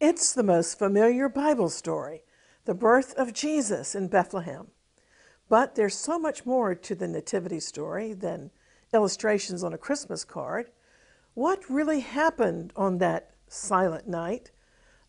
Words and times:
It's 0.00 0.32
the 0.32 0.42
most 0.42 0.78
familiar 0.78 1.28
Bible 1.28 1.68
story, 1.68 2.24
the 2.64 2.74
birth 2.74 3.14
of 3.14 3.32
Jesus 3.32 3.94
in 3.94 4.08
Bethlehem. 4.08 4.68
But 5.48 5.76
there's 5.76 5.94
so 5.94 6.18
much 6.18 6.44
more 6.44 6.74
to 6.74 6.94
the 6.94 7.06
Nativity 7.06 7.60
story 7.60 8.12
than 8.12 8.50
illustrations 8.92 9.62
on 9.62 9.72
a 9.72 9.78
Christmas 9.78 10.24
card. 10.24 10.70
What 11.34 11.70
really 11.70 12.00
happened 12.00 12.72
on 12.74 12.98
that 12.98 13.34
silent 13.46 14.08
night? 14.08 14.50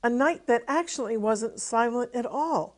A 0.04 0.10
night 0.10 0.46
that 0.46 0.64
actually 0.68 1.18
wasn't 1.18 1.60
silent 1.60 2.12
at 2.14 2.28
all, 2.28 2.78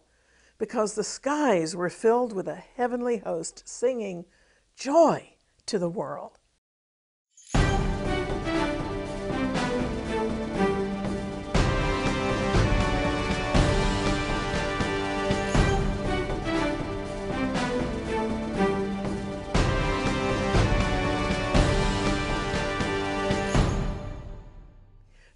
because 0.57 0.95
the 0.95 1.03
skies 1.03 1.75
were 1.75 1.89
filled 1.89 2.31
with 2.31 2.47
a 2.47 2.55
heavenly 2.55 3.17
host 3.17 3.67
singing, 3.67 4.25
Joy 4.75 5.33
to 5.65 5.77
the 5.77 5.89
world. 5.89 6.39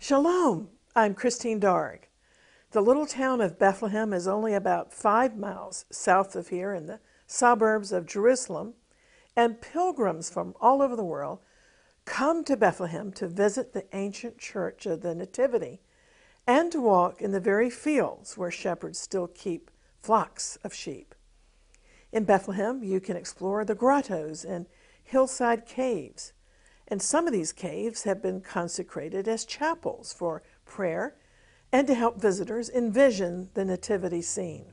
Shalom, 0.03 0.69
I'm 0.95 1.13
Christine 1.13 1.59
Darg. 1.59 2.07
The 2.71 2.81
little 2.81 3.05
town 3.05 3.39
of 3.39 3.59
Bethlehem 3.59 4.13
is 4.13 4.27
only 4.27 4.55
about 4.55 4.91
five 4.91 5.37
miles 5.37 5.85
south 5.91 6.35
of 6.35 6.47
here 6.47 6.73
in 6.73 6.87
the 6.87 6.99
suburbs 7.27 7.91
of 7.91 8.07
Jerusalem, 8.07 8.73
and 9.35 9.61
pilgrims 9.61 10.27
from 10.27 10.55
all 10.59 10.81
over 10.81 10.95
the 10.95 11.03
world 11.03 11.37
come 12.05 12.43
to 12.45 12.57
Bethlehem 12.57 13.11
to 13.11 13.27
visit 13.27 13.73
the 13.73 13.85
ancient 13.95 14.39
church 14.39 14.87
of 14.87 15.01
the 15.01 15.13
Nativity 15.13 15.81
and 16.47 16.71
to 16.71 16.81
walk 16.81 17.21
in 17.21 17.31
the 17.31 17.39
very 17.39 17.69
fields 17.69 18.35
where 18.35 18.49
shepherds 18.49 18.97
still 18.97 19.27
keep 19.27 19.69
flocks 20.01 20.57
of 20.63 20.73
sheep. 20.73 21.13
In 22.11 22.23
Bethlehem, 22.23 22.83
you 22.83 22.99
can 23.01 23.17
explore 23.17 23.63
the 23.63 23.75
grottos 23.75 24.43
and 24.43 24.65
hillside 25.03 25.67
caves 25.67 26.33
and 26.91 27.01
some 27.01 27.25
of 27.25 27.31
these 27.31 27.53
caves 27.53 28.03
have 28.03 28.21
been 28.21 28.41
consecrated 28.41 29.25
as 29.25 29.45
chapels 29.45 30.11
for 30.11 30.43
prayer 30.65 31.15
and 31.71 31.87
to 31.87 31.95
help 31.95 32.19
visitors 32.19 32.69
envision 32.69 33.49
the 33.53 33.63
nativity 33.63 34.21
scene. 34.21 34.65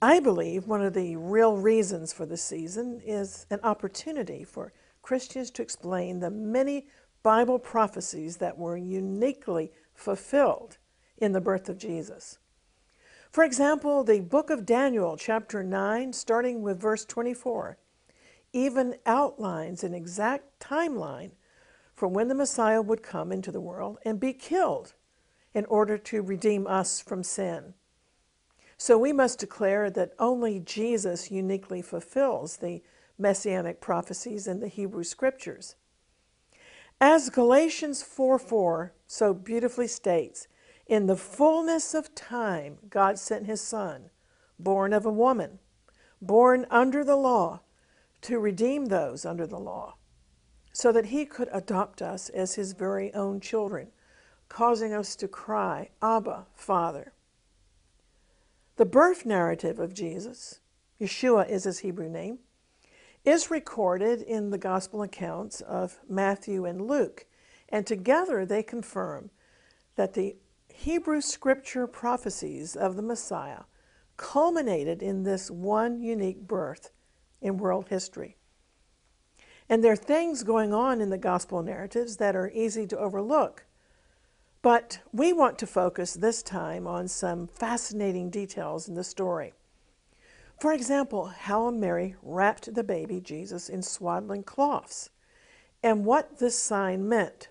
I 0.00 0.20
believe 0.20 0.68
one 0.68 0.82
of 0.82 0.94
the 0.94 1.16
real 1.16 1.56
reasons 1.56 2.12
for 2.12 2.26
the 2.26 2.36
season 2.36 3.00
is 3.04 3.44
an 3.50 3.58
opportunity 3.64 4.44
for 4.44 4.72
Christians 5.02 5.50
to 5.52 5.62
explain 5.62 6.20
the 6.20 6.30
many 6.30 6.86
Bible 7.24 7.58
prophecies 7.58 8.36
that 8.36 8.56
were 8.56 8.76
uniquely 8.76 9.72
fulfilled 9.94 10.78
in 11.16 11.32
the 11.32 11.40
birth 11.40 11.68
of 11.68 11.76
Jesus. 11.76 12.38
For 13.30 13.42
example, 13.42 14.04
the 14.04 14.20
book 14.20 14.48
of 14.48 14.64
Daniel, 14.64 15.16
chapter 15.16 15.64
9, 15.64 16.12
starting 16.12 16.62
with 16.62 16.80
verse 16.80 17.04
24, 17.04 17.78
even 18.54 18.94
outlines 19.04 19.84
an 19.84 19.92
exact 19.92 20.58
timeline 20.60 21.32
for 21.94 22.08
when 22.08 22.28
the 22.28 22.34
Messiah 22.34 22.80
would 22.80 23.02
come 23.02 23.30
into 23.32 23.52
the 23.52 23.60
world 23.60 23.98
and 24.04 24.18
be 24.18 24.32
killed 24.32 24.94
in 25.52 25.64
order 25.66 25.98
to 25.98 26.22
redeem 26.22 26.66
us 26.66 27.00
from 27.00 27.22
sin. 27.22 27.74
So 28.78 28.96
we 28.96 29.12
must 29.12 29.38
declare 29.38 29.90
that 29.90 30.14
only 30.18 30.60
Jesus 30.60 31.30
uniquely 31.30 31.82
fulfills 31.82 32.56
the 32.56 32.82
messianic 33.18 33.80
prophecies 33.80 34.46
in 34.46 34.60
the 34.60 34.68
Hebrew 34.68 35.04
Scriptures. 35.04 35.76
As 37.00 37.30
Galatians 37.30 38.02
4 38.02 38.38
4 38.38 38.94
so 39.06 39.34
beautifully 39.34 39.86
states, 39.88 40.48
in 40.86 41.06
the 41.06 41.16
fullness 41.16 41.94
of 41.94 42.14
time, 42.14 42.78
God 42.88 43.18
sent 43.18 43.46
his 43.46 43.60
Son, 43.60 44.10
born 44.58 44.92
of 44.92 45.06
a 45.06 45.12
woman, 45.12 45.58
born 46.20 46.66
under 46.70 47.04
the 47.04 47.16
law, 47.16 47.60
to 48.24 48.38
redeem 48.38 48.86
those 48.86 49.26
under 49.26 49.46
the 49.46 49.58
law, 49.58 49.96
so 50.72 50.90
that 50.90 51.06
he 51.06 51.26
could 51.26 51.48
adopt 51.52 52.00
us 52.00 52.30
as 52.30 52.54
his 52.54 52.72
very 52.72 53.12
own 53.12 53.38
children, 53.38 53.88
causing 54.48 54.94
us 54.94 55.14
to 55.14 55.28
cry, 55.28 55.90
Abba, 56.00 56.46
Father. 56.54 57.12
The 58.76 58.86
birth 58.86 59.26
narrative 59.26 59.78
of 59.78 59.92
Jesus, 59.92 60.60
Yeshua 60.98 61.48
is 61.50 61.64
his 61.64 61.80
Hebrew 61.80 62.08
name, 62.08 62.38
is 63.26 63.50
recorded 63.50 64.22
in 64.22 64.48
the 64.48 64.58
gospel 64.58 65.02
accounts 65.02 65.60
of 65.60 66.00
Matthew 66.08 66.64
and 66.64 66.80
Luke, 66.80 67.26
and 67.68 67.86
together 67.86 68.46
they 68.46 68.62
confirm 68.62 69.30
that 69.96 70.14
the 70.14 70.36
Hebrew 70.72 71.20
scripture 71.20 71.86
prophecies 71.86 72.74
of 72.74 72.96
the 72.96 73.02
Messiah 73.02 73.64
culminated 74.16 75.02
in 75.02 75.24
this 75.24 75.50
one 75.50 76.00
unique 76.00 76.46
birth 76.48 76.90
in 77.44 77.58
world 77.58 77.86
history. 77.88 78.36
And 79.68 79.84
there 79.84 79.92
are 79.92 79.96
things 79.96 80.42
going 80.42 80.74
on 80.74 81.00
in 81.00 81.10
the 81.10 81.18
gospel 81.18 81.62
narratives 81.62 82.16
that 82.16 82.34
are 82.34 82.50
easy 82.50 82.86
to 82.88 82.98
overlook. 82.98 83.64
But 84.62 85.00
we 85.12 85.32
want 85.32 85.58
to 85.58 85.66
focus 85.66 86.14
this 86.14 86.42
time 86.42 86.86
on 86.86 87.06
some 87.06 87.46
fascinating 87.46 88.30
details 88.30 88.88
in 88.88 88.94
the 88.94 89.04
story. 89.04 89.52
For 90.58 90.72
example, 90.72 91.26
how 91.26 91.70
Mary 91.70 92.16
wrapped 92.22 92.74
the 92.74 92.84
baby 92.84 93.20
Jesus 93.20 93.68
in 93.68 93.82
swaddling 93.82 94.42
cloths 94.42 95.10
and 95.82 96.06
what 96.06 96.38
this 96.38 96.58
sign 96.58 97.06
meant. 97.08 97.48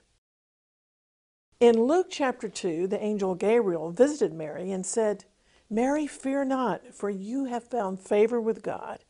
In 1.59 1.83
Luke 1.83 2.07
chapter 2.09 2.49
2, 2.49 2.87
the 2.87 3.01
angel 3.01 3.35
Gabriel 3.35 3.91
visited 3.91 4.33
Mary 4.33 4.71
and 4.71 4.85
said, 4.85 5.25
Mary, 5.69 6.07
fear 6.07 6.43
not, 6.43 6.93
for 6.93 7.09
you 7.09 7.45
have 7.45 7.63
found 7.63 7.99
favor 7.99 8.41
with 8.41 8.63
God. 8.63 9.05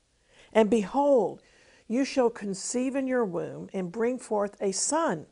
And 0.53 0.69
behold, 0.69 1.41
you 1.87 2.05
shall 2.05 2.29
conceive 2.29 2.95
in 2.95 3.07
your 3.07 3.25
womb 3.25 3.69
and 3.73 3.91
bring 3.91 4.17
forth 4.17 4.55
a 4.61 4.71
son, 4.71 5.25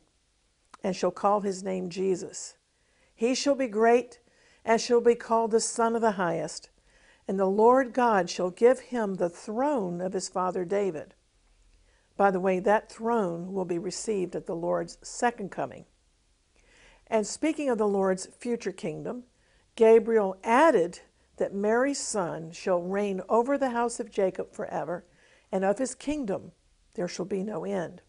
and 0.84 0.94
shall 0.94 1.10
call 1.10 1.40
his 1.40 1.62
name 1.62 1.88
Jesus. 1.88 2.56
He 3.14 3.34
shall 3.34 3.54
be 3.54 3.68
great, 3.68 4.18
and 4.64 4.80
shall 4.80 5.00
be 5.00 5.14
called 5.14 5.52
the 5.52 5.60
Son 5.60 5.94
of 5.94 6.02
the 6.02 6.12
Highest. 6.12 6.70
And 7.28 7.38
the 7.38 7.46
Lord 7.46 7.92
God 7.92 8.28
shall 8.28 8.50
give 8.50 8.80
him 8.80 9.14
the 9.14 9.30
throne 9.30 10.00
of 10.00 10.12
his 10.12 10.28
father 10.28 10.64
David. 10.64 11.14
By 12.16 12.30
the 12.30 12.40
way, 12.40 12.58
that 12.60 12.90
throne 12.90 13.52
will 13.52 13.64
be 13.64 13.78
received 13.78 14.34
at 14.34 14.46
the 14.46 14.56
Lord's 14.56 14.98
second 15.02 15.50
coming. 15.50 15.86
And 17.06 17.26
speaking 17.26 17.68
of 17.68 17.78
the 17.78 17.88
Lord's 17.88 18.26
future 18.26 18.72
kingdom, 18.72 19.24
Gabriel 19.76 20.36
added 20.42 21.00
that 21.36 21.54
Mary's 21.54 21.98
son 21.98 22.50
shall 22.50 22.82
reign 22.82 23.20
over 23.28 23.56
the 23.56 23.70
house 23.70 24.00
of 24.00 24.10
Jacob 24.10 24.52
forever, 24.52 25.04
and 25.52 25.64
of 25.64 25.78
his 25.78 25.94
kingdom 25.94 26.52
there 26.94 27.06
shall 27.06 27.26
be 27.26 27.44
no 27.44 27.64
end. 27.64 28.02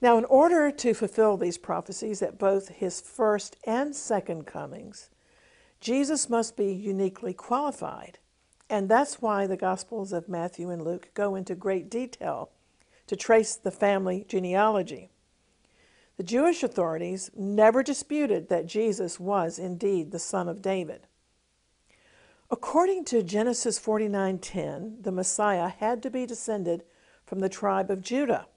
Now, 0.00 0.18
in 0.18 0.24
order 0.24 0.70
to 0.70 0.94
fulfill 0.94 1.36
these 1.36 1.56
prophecies 1.56 2.20
at 2.20 2.38
both 2.38 2.68
his 2.68 3.00
first 3.00 3.56
and 3.66 3.94
second 3.94 4.46
comings, 4.46 5.10
Jesus 5.80 6.28
must 6.28 6.56
be 6.56 6.72
uniquely 6.72 7.32
qualified. 7.32 8.18
And 8.68 8.88
that's 8.88 9.22
why 9.22 9.46
the 9.46 9.56
Gospels 9.56 10.12
of 10.12 10.28
Matthew 10.28 10.70
and 10.70 10.82
Luke 10.82 11.10
go 11.14 11.34
into 11.34 11.54
great 11.54 11.90
detail 11.90 12.50
to 13.06 13.16
trace 13.16 13.54
the 13.54 13.70
family 13.70 14.24
genealogy. 14.28 15.10
The 16.16 16.22
Jewish 16.22 16.62
authorities 16.62 17.30
never 17.36 17.82
disputed 17.82 18.48
that 18.48 18.66
Jesus 18.66 19.20
was 19.20 19.58
indeed 19.58 20.10
the 20.10 20.18
son 20.18 20.48
of 20.48 20.62
David. 20.62 21.06
According 22.50 23.04
to 23.06 23.22
Genesis 23.22 23.78
49:10, 23.78 25.02
the 25.02 25.12
Messiah 25.12 25.68
had 25.68 26.02
to 26.02 26.10
be 26.10 26.26
descended 26.26 26.84
from 27.24 27.40
the 27.40 27.48
tribe 27.48 27.90
of 27.90 28.02
Judah. 28.02 28.48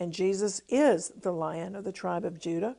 And 0.00 0.12
Jesus 0.12 0.60
is 0.68 1.08
the 1.10 1.32
lion 1.32 1.74
of 1.74 1.84
the 1.84 1.92
tribe 1.92 2.24
of 2.24 2.38
Judah. 2.38 2.76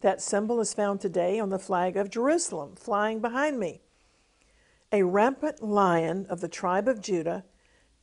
That 0.00 0.20
symbol 0.20 0.60
is 0.60 0.74
found 0.74 1.00
today 1.00 1.38
on 1.38 1.50
the 1.50 1.58
flag 1.58 1.96
of 1.96 2.10
Jerusalem, 2.10 2.76
flying 2.76 3.20
behind 3.20 3.58
me. 3.58 3.82
A 4.92 5.02
rampant 5.02 5.62
lion 5.62 6.26
of 6.26 6.40
the 6.40 6.48
tribe 6.48 6.88
of 6.88 7.00
Judah 7.00 7.44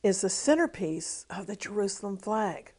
is 0.02 0.20
the 0.20 0.30
centerpiece 0.30 1.24
of 1.30 1.46
the 1.46 1.56
Jerusalem 1.56 2.16
flag. 2.16 2.72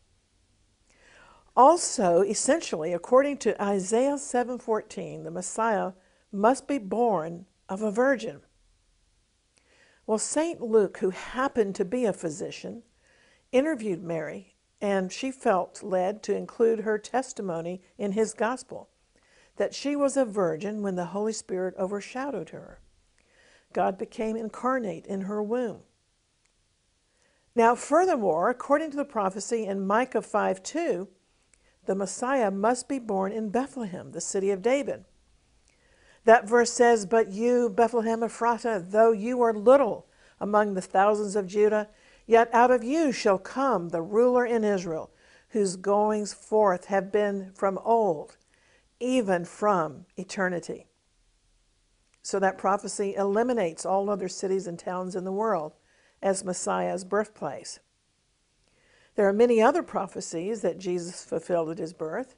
Also, 1.58 2.22
essentially, 2.22 2.94
according 2.94 3.38
to 3.38 3.62
Isaiah 3.62 4.18
7:14, 4.18 5.24
the 5.24 5.32
Messiah 5.32 5.94
must 6.32 6.68
be 6.68 6.78
born 6.78 7.46
of 7.70 7.82
a 7.82 7.92
virgin. 7.92 8.42
Well, 10.08 10.18
St. 10.18 10.62
Luke, 10.62 11.00
who 11.00 11.10
happened 11.10 11.76
to 11.76 11.86
be 11.86 12.06
a 12.06 12.14
physician, 12.14 12.84
interviewed 13.52 14.04
Mary, 14.04 14.56
and 14.80 15.12
she 15.12 15.32
felt 15.32 15.82
led 15.82 16.22
to 16.24 16.36
include 16.36 16.82
her 16.82 16.98
testimony 16.98 17.82
in 17.98 18.12
his 18.12 18.34
gospel 18.34 18.90
that 19.58 19.74
she 19.74 19.96
was 19.96 20.18
a 20.18 20.26
virgin 20.26 20.82
when 20.82 20.96
the 20.96 21.06
Holy 21.06 21.34
Spirit 21.34 21.74
overshadowed 21.78 22.50
her. 22.50 22.80
God 23.74 23.98
became 23.98 24.36
incarnate 24.36 25.06
in 25.06 25.22
her 25.22 25.42
womb. 25.42 25.82
Now, 27.56 27.74
furthermore, 27.74 28.50
according 28.50 28.92
to 28.92 28.98
the 28.98 29.06
prophecy 29.06 29.66
in 29.66 29.88
Micah 29.88 30.22
5 30.22 30.62
2, 30.62 31.08
the 31.86 31.96
Messiah 31.96 32.52
must 32.52 32.90
be 32.90 33.00
born 33.00 33.32
in 33.32 33.50
Bethlehem, 33.50 34.12
the 34.12 34.22
city 34.22 34.52
of 34.52 34.62
David. 34.62 35.06
That 36.26 36.48
verse 36.48 36.72
says, 36.72 37.06
But 37.06 37.32
you, 37.32 37.70
Bethlehem 37.70 38.22
Ephratah, 38.22 38.92
though 38.92 39.12
you 39.12 39.42
are 39.42 39.54
little 39.54 40.08
among 40.40 40.74
the 40.74 40.82
thousands 40.82 41.36
of 41.36 41.48
Judah, 41.48 41.88
yet 42.26 42.50
out 42.52 42.72
of 42.72 42.84
you 42.84 43.12
shall 43.12 43.38
come 43.38 43.90
the 43.90 44.02
ruler 44.02 44.46
in 44.46 44.64
Israel, 44.64 45.12
whose 45.50 45.76
goings 45.76 46.34
forth 46.34 46.86
have 46.86 47.12
been 47.12 47.52
from 47.54 47.78
old, 47.78 48.38
even 49.00 49.46
from 49.46 50.06
eternity. 50.18 50.88
So 52.24 52.40
that 52.40 52.58
prophecy 52.58 53.14
eliminates 53.16 53.86
all 53.86 54.10
other 54.10 54.28
cities 54.28 54.66
and 54.66 54.80
towns 54.80 55.16
in 55.16 55.26
the 55.26 55.32
world 55.32 55.76
as 56.24 56.44
Messiah's 56.44 57.04
birthplace. 57.04 57.80
There 59.16 59.28
are 59.28 59.34
many 59.34 59.62
other 59.62 59.84
prophecies 59.84 60.62
that 60.62 60.80
Jesus 60.80 61.24
fulfilled 61.24 61.70
at 61.70 61.78
his 61.78 61.94
birth, 61.94 62.36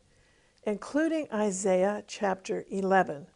including 0.64 1.28
Isaiah 1.32 2.04
chapter 2.06 2.66
11, 2.70 3.28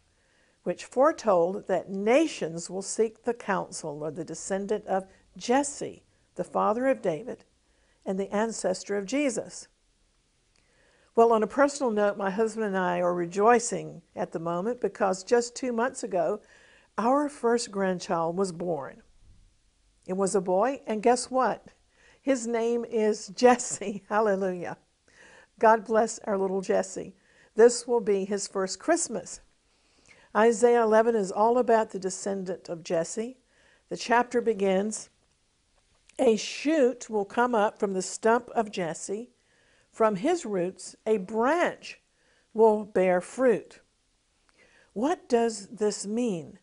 which 0.63 0.85
foretold 0.85 1.67
that 1.67 1.89
nations 1.89 2.69
will 2.69 2.81
seek 2.81 3.23
the 3.23 3.33
counsel 3.33 4.05
of 4.05 4.15
the 4.15 4.25
descendant 4.25 4.85
of 4.85 5.05
Jesse, 5.37 6.03
the 6.35 6.43
father 6.43 6.87
of 6.87 7.01
David, 7.01 7.45
and 8.05 8.19
the 8.19 8.33
ancestor 8.33 8.97
of 8.97 9.05
Jesus. 9.05 9.67
Well, 11.15 11.33
on 11.33 11.43
a 11.43 11.47
personal 11.47 11.91
note, 11.91 12.17
my 12.17 12.29
husband 12.29 12.67
and 12.67 12.77
I 12.77 13.01
are 13.01 13.13
rejoicing 13.13 14.01
at 14.15 14.31
the 14.31 14.39
moment 14.39 14.79
because 14.79 15.23
just 15.23 15.55
two 15.55 15.73
months 15.73 16.03
ago, 16.03 16.41
our 16.97 17.27
first 17.27 17.71
grandchild 17.71 18.37
was 18.37 18.51
born. 18.51 19.01
It 20.07 20.13
was 20.13 20.35
a 20.35 20.41
boy, 20.41 20.81
and 20.87 21.03
guess 21.03 21.29
what? 21.29 21.67
His 22.21 22.47
name 22.47 22.85
is 22.85 23.27
Jesse. 23.35 24.03
Hallelujah. 24.09 24.77
God 25.59 25.85
bless 25.85 26.19
our 26.19 26.37
little 26.37 26.61
Jesse. 26.61 27.15
This 27.55 27.85
will 27.85 27.99
be 27.99 28.25
his 28.25 28.47
first 28.47 28.79
Christmas. 28.79 29.41
Isaiah 30.35 30.83
11 30.83 31.15
is 31.15 31.31
all 31.31 31.57
about 31.57 31.89
the 31.89 31.99
descendant 31.99 32.69
of 32.69 32.83
Jesse. 32.83 33.37
The 33.89 33.97
chapter 33.97 34.39
begins 34.39 35.09
A 36.17 36.37
shoot 36.37 37.09
will 37.09 37.25
come 37.25 37.53
up 37.53 37.77
from 37.77 37.93
the 37.93 38.01
stump 38.01 38.49
of 38.51 38.71
Jesse. 38.71 39.31
From 39.91 40.15
his 40.15 40.45
roots, 40.45 40.95
a 41.05 41.17
branch 41.17 41.99
will 42.53 42.85
bear 42.85 43.19
fruit. 43.19 43.79
What 44.93 45.27
does 45.27 45.67
this 45.67 46.07
mean? 46.07 46.59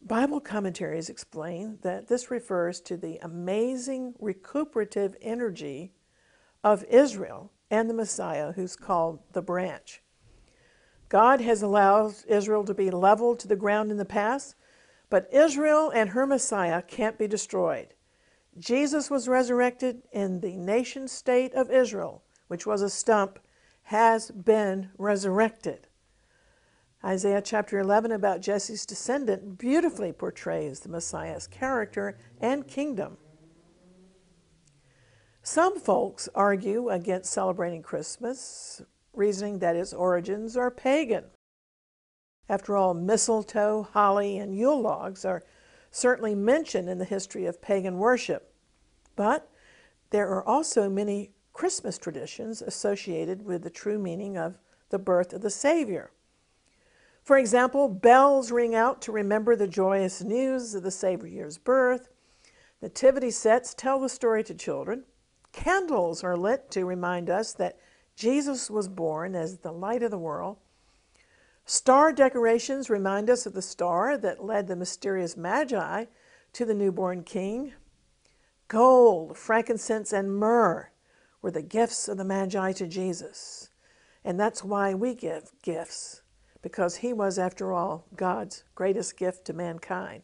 Bible 0.00 0.40
commentaries 0.40 1.10
explain 1.10 1.78
that 1.82 2.06
this 2.06 2.30
refers 2.30 2.80
to 2.82 2.96
the 2.96 3.18
amazing 3.18 4.14
recuperative 4.18 5.16
energy 5.20 5.92
of 6.64 6.84
Israel 6.84 7.52
and 7.70 7.90
the 7.90 7.94
Messiah, 7.94 8.52
who's 8.52 8.76
called 8.76 9.20
the 9.32 9.42
branch. 9.42 10.02
God 11.08 11.40
has 11.40 11.62
allowed 11.62 12.14
Israel 12.26 12.64
to 12.64 12.74
be 12.74 12.90
leveled 12.90 13.38
to 13.40 13.48
the 13.48 13.56
ground 13.56 13.90
in 13.90 13.96
the 13.96 14.04
past, 14.04 14.56
but 15.08 15.32
Israel 15.32 15.90
and 15.90 16.10
her 16.10 16.26
Messiah 16.26 16.82
can't 16.82 17.18
be 17.18 17.28
destroyed. 17.28 17.94
Jesus 18.58 19.10
was 19.10 19.28
resurrected, 19.28 20.02
and 20.12 20.40
the 20.40 20.56
nation 20.56 21.06
state 21.06 21.54
of 21.54 21.70
Israel, 21.70 22.22
which 22.48 22.66
was 22.66 22.82
a 22.82 22.90
stump, 22.90 23.38
has 23.84 24.30
been 24.30 24.90
resurrected. 24.98 25.86
Isaiah 27.04 27.42
chapter 27.42 27.78
11 27.78 28.10
about 28.10 28.40
Jesse's 28.40 28.84
descendant 28.84 29.58
beautifully 29.58 30.12
portrays 30.12 30.80
the 30.80 30.88
Messiah's 30.88 31.46
character 31.46 32.18
and 32.40 32.66
kingdom. 32.66 33.18
Some 35.42 35.78
folks 35.78 36.28
argue 36.34 36.88
against 36.88 37.32
celebrating 37.32 37.82
Christmas 37.82 38.82
reasoning 39.16 39.58
that 39.60 39.76
its 39.76 39.92
origins 39.92 40.56
are 40.56 40.70
pagan. 40.70 41.24
After 42.48 42.76
all, 42.76 42.94
mistletoe, 42.94 43.82
holly, 43.82 44.38
and 44.38 44.56
Yule 44.56 44.80
logs 44.80 45.24
are 45.24 45.44
certainly 45.90 46.34
mentioned 46.34 46.88
in 46.88 46.98
the 46.98 47.04
history 47.04 47.46
of 47.46 47.62
pagan 47.62 47.98
worship. 47.98 48.52
But 49.16 49.50
there 50.10 50.28
are 50.28 50.46
also 50.46 50.88
many 50.88 51.32
Christmas 51.52 51.98
traditions 51.98 52.62
associated 52.62 53.44
with 53.44 53.62
the 53.62 53.70
true 53.70 53.98
meaning 53.98 54.36
of 54.36 54.58
the 54.90 54.98
birth 54.98 55.32
of 55.32 55.40
the 55.40 55.50
Savior. 55.50 56.10
For 57.24 57.38
example, 57.38 57.88
bells 57.88 58.52
ring 58.52 58.74
out 58.74 59.02
to 59.02 59.12
remember 59.12 59.56
the 59.56 59.66
joyous 59.66 60.22
news 60.22 60.74
of 60.74 60.84
the 60.84 60.90
Savior's 60.92 61.58
birth. 61.58 62.08
Nativity 62.80 63.30
sets 63.32 63.74
tell 63.74 63.98
the 63.98 64.08
story 64.08 64.44
to 64.44 64.54
children. 64.54 65.04
Candles 65.50 66.22
are 66.22 66.36
lit 66.36 66.70
to 66.72 66.84
remind 66.84 67.28
us 67.30 67.52
that 67.54 67.78
Jesus 68.16 68.70
was 68.70 68.88
born 68.88 69.34
as 69.34 69.58
the 69.58 69.72
light 69.72 70.02
of 70.02 70.10
the 70.10 70.18
world. 70.18 70.56
Star 71.66 72.12
decorations 72.12 72.88
remind 72.88 73.28
us 73.28 73.44
of 73.44 73.52
the 73.52 73.60
star 73.60 74.16
that 74.16 74.44
led 74.44 74.66
the 74.66 74.76
mysterious 74.76 75.36
Magi 75.36 76.06
to 76.54 76.64
the 76.64 76.74
newborn 76.74 77.22
king. 77.22 77.74
Gold, 78.68 79.36
frankincense, 79.36 80.12
and 80.12 80.34
myrrh 80.34 80.90
were 81.42 81.50
the 81.50 81.62
gifts 81.62 82.08
of 82.08 82.16
the 82.16 82.24
Magi 82.24 82.72
to 82.72 82.86
Jesus. 82.86 83.68
And 84.24 84.40
that's 84.40 84.64
why 84.64 84.94
we 84.94 85.14
give 85.14 85.52
gifts, 85.62 86.22
because 86.62 86.96
he 86.96 87.12
was, 87.12 87.38
after 87.38 87.72
all, 87.72 88.06
God's 88.16 88.64
greatest 88.74 89.16
gift 89.16 89.44
to 89.44 89.52
mankind. 89.52 90.22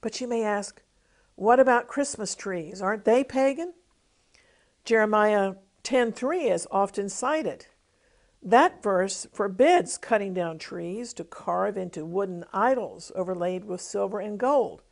But 0.00 0.20
you 0.20 0.28
may 0.28 0.44
ask, 0.44 0.82
what 1.34 1.58
about 1.58 1.88
Christmas 1.88 2.34
trees? 2.34 2.82
Aren't 2.82 3.04
they 3.04 3.24
pagan? 3.24 3.72
Jeremiah 4.84 5.54
10:3 5.86 6.50
is 6.50 6.66
often 6.72 7.08
cited. 7.08 7.66
That 8.42 8.82
verse 8.82 9.24
forbids 9.32 9.96
cutting 9.96 10.34
down 10.34 10.58
trees 10.58 11.14
to 11.14 11.22
carve 11.22 11.76
into 11.76 12.04
wooden 12.04 12.44
idols 12.52 13.12
overlaid 13.14 13.64
with 13.64 13.80
silver 13.80 14.18
and 14.18 14.36
gold. 14.36 14.82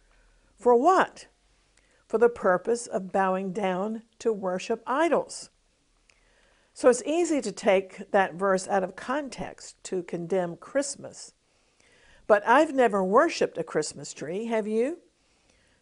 For 0.56 0.76
what? 0.76 1.26
For 2.06 2.18
the 2.18 2.28
purpose 2.28 2.86
of 2.86 3.10
bowing 3.10 3.52
down 3.52 4.04
to 4.20 4.32
worship 4.32 4.84
idols. 4.86 5.50
So 6.72 6.88
it's 6.88 7.02
easy 7.04 7.40
to 7.40 7.50
take 7.50 8.12
that 8.12 8.34
verse 8.34 8.68
out 8.68 8.84
of 8.84 8.94
context 8.94 9.82
to 9.84 10.04
condemn 10.04 10.56
Christmas. 10.56 11.34
But 12.28 12.46
I've 12.46 12.72
never 12.72 13.02
worshiped 13.02 13.58
a 13.58 13.64
Christmas 13.64 14.14
tree, 14.14 14.46
have 14.46 14.68
you? 14.68 15.00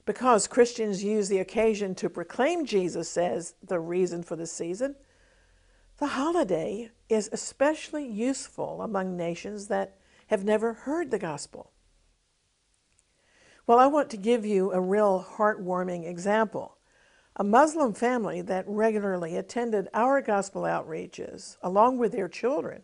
Because 0.05 0.49
Christians 0.49 1.05
use 1.05 1.29
the 1.29 1.39
occasion 1.39 1.95
to 1.97 2.11
proclaim 2.11 2.67
Jesus 2.67 3.17
as 3.17 3.55
the 3.63 3.79
reason 3.79 4.23
for 4.23 4.35
the 4.35 4.47
season, 4.47 4.97
the 5.99 6.09
holiday 6.09 6.91
is 7.09 7.29
especially 7.33 8.07
useful 8.07 8.83
among 8.83 9.17
nations 9.17 9.69
that 9.69 9.97
have 10.27 10.45
never 10.45 10.73
heard 10.73 11.11
the 11.11 11.19
gospel. 11.19 11.71
Well, 13.67 13.79
I 13.79 13.87
want 13.87 14.11
to 14.11 14.17
give 14.17 14.45
you 14.45 14.73
a 14.73 14.81
real 14.81 15.25
heartwarming 15.37 16.09
example. 16.09 16.79
A 17.37 17.45
Muslim 17.45 17.95
family 17.95 18.43
that 18.43 18.65
regularly 18.67 19.37
attended 19.37 19.89
our 19.95 20.21
gospel 20.21 20.63
outreaches 20.63 21.57
along 21.63 21.99
with 21.99 22.13
their 22.13 22.29
children. 22.29 22.83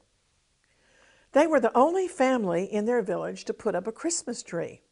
They 1.32 1.46
were 1.46 1.60
the 1.60 1.76
only 1.76 2.06
family 2.06 2.64
in 2.64 2.84
their 2.86 3.02
village 3.02 3.44
to 3.46 3.52
put 3.52 3.74
up 3.74 3.86
a 3.86 3.92
Christmas 3.92 4.42
tree. 4.42 4.82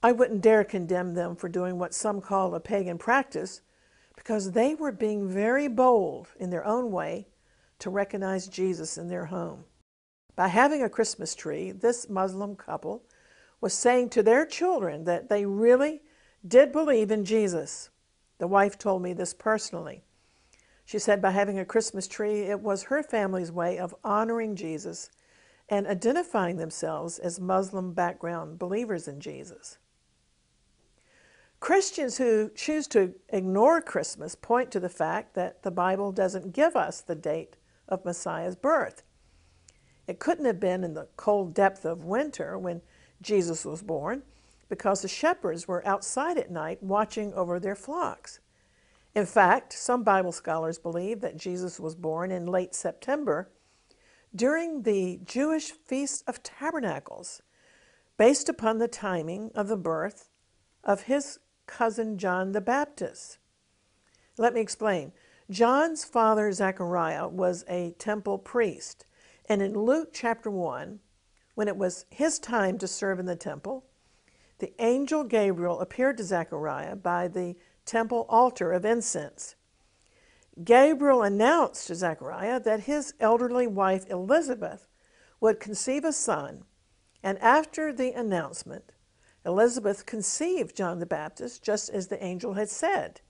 I 0.00 0.12
wouldn't 0.12 0.42
dare 0.42 0.62
condemn 0.62 1.14
them 1.14 1.34
for 1.34 1.48
doing 1.48 1.76
what 1.76 1.92
some 1.92 2.20
call 2.20 2.54
a 2.54 2.60
pagan 2.60 2.98
practice 2.98 3.62
because 4.14 4.52
they 4.52 4.74
were 4.74 4.92
being 4.92 5.28
very 5.28 5.66
bold 5.66 6.28
in 6.38 6.50
their 6.50 6.64
own 6.64 6.92
way 6.92 7.26
to 7.80 7.90
recognize 7.90 8.46
Jesus 8.46 8.96
in 8.96 9.08
their 9.08 9.26
home. 9.26 9.64
By 10.36 10.48
having 10.48 10.82
a 10.84 10.88
Christmas 10.88 11.34
tree, 11.34 11.72
this 11.72 12.08
Muslim 12.08 12.54
couple 12.54 13.02
was 13.60 13.74
saying 13.74 14.10
to 14.10 14.22
their 14.22 14.46
children 14.46 15.02
that 15.04 15.28
they 15.28 15.44
really 15.44 16.02
did 16.46 16.70
believe 16.70 17.10
in 17.10 17.24
Jesus. 17.24 17.90
The 18.38 18.46
wife 18.46 18.78
told 18.78 19.02
me 19.02 19.12
this 19.12 19.34
personally. 19.34 20.02
She 20.84 21.00
said 21.00 21.20
by 21.20 21.32
having 21.32 21.58
a 21.58 21.64
Christmas 21.64 22.06
tree, 22.06 22.42
it 22.42 22.60
was 22.60 22.84
her 22.84 23.02
family's 23.02 23.50
way 23.50 23.78
of 23.78 23.96
honoring 24.04 24.54
Jesus 24.54 25.10
and 25.68 25.88
identifying 25.88 26.56
themselves 26.56 27.18
as 27.18 27.40
Muslim 27.40 27.92
background 27.92 28.60
believers 28.60 29.08
in 29.08 29.20
Jesus. 29.20 29.78
Christians 31.60 32.18
who 32.18 32.50
choose 32.54 32.86
to 32.88 33.14
ignore 33.30 33.80
Christmas 33.80 34.34
point 34.34 34.70
to 34.70 34.80
the 34.80 34.88
fact 34.88 35.34
that 35.34 35.62
the 35.62 35.70
Bible 35.70 36.12
doesn't 36.12 36.52
give 36.52 36.76
us 36.76 37.00
the 37.00 37.14
date 37.14 37.56
of 37.88 38.04
Messiah's 38.04 38.56
birth. 38.56 39.02
It 40.06 40.18
couldn't 40.18 40.44
have 40.44 40.60
been 40.60 40.84
in 40.84 40.94
the 40.94 41.08
cold 41.16 41.54
depth 41.54 41.84
of 41.84 42.04
winter 42.04 42.58
when 42.58 42.80
Jesus 43.20 43.64
was 43.64 43.82
born, 43.82 44.22
because 44.68 45.02
the 45.02 45.08
shepherds 45.08 45.66
were 45.66 45.86
outside 45.86 46.38
at 46.38 46.50
night 46.50 46.82
watching 46.82 47.34
over 47.34 47.58
their 47.58 47.74
flocks. 47.74 48.40
In 49.14 49.26
fact, 49.26 49.72
some 49.72 50.04
Bible 50.04 50.32
scholars 50.32 50.78
believe 50.78 51.20
that 51.20 51.36
Jesus 51.36 51.80
was 51.80 51.96
born 51.96 52.30
in 52.30 52.46
late 52.46 52.74
September 52.74 53.50
during 54.34 54.82
the 54.82 55.20
Jewish 55.24 55.72
Feast 55.72 56.22
of 56.26 56.42
Tabernacles, 56.42 57.42
based 58.16 58.48
upon 58.48 58.78
the 58.78 58.88
timing 58.88 59.50
of 59.54 59.68
the 59.68 59.76
birth 59.76 60.30
of 60.84 61.02
his 61.02 61.38
cousin 61.68 62.18
John 62.18 62.50
the 62.50 62.60
Baptist. 62.60 63.38
Let 64.36 64.54
me 64.54 64.60
explain. 64.60 65.12
John's 65.50 66.04
father, 66.04 66.50
Zechariah, 66.50 67.28
was 67.28 67.64
a 67.68 67.94
temple 67.98 68.38
priest. 68.38 69.06
And 69.48 69.62
in 69.62 69.74
Luke 69.74 70.10
chapter 70.12 70.50
1, 70.50 70.98
when 71.54 71.68
it 71.68 71.76
was 71.76 72.06
his 72.10 72.38
time 72.38 72.78
to 72.78 72.88
serve 72.88 73.20
in 73.20 73.26
the 73.26 73.36
temple, 73.36 73.84
the 74.58 74.72
angel 74.82 75.24
Gabriel 75.24 75.80
appeared 75.80 76.16
to 76.16 76.24
Zechariah 76.24 76.96
by 76.96 77.28
the 77.28 77.54
temple 77.86 78.26
altar 78.28 78.72
of 78.72 78.84
incense. 78.84 79.54
Gabriel 80.64 81.22
announced 81.22 81.86
to 81.86 81.94
Zechariah 81.94 82.60
that 82.60 82.80
his 82.80 83.14
elderly 83.20 83.66
wife 83.66 84.08
Elizabeth 84.10 84.88
would 85.40 85.60
conceive 85.60 86.04
a 86.04 86.12
son, 86.12 86.64
and 87.22 87.38
after 87.38 87.92
the 87.92 88.12
announcement, 88.12 88.92
Elizabeth 89.48 90.04
conceived 90.04 90.76
John 90.76 90.98
the 90.98 91.06
Baptist 91.06 91.62
just 91.62 91.88
as 91.88 92.08
the 92.08 92.22
angel 92.22 92.52
had 92.52 92.68
said, 92.68 93.22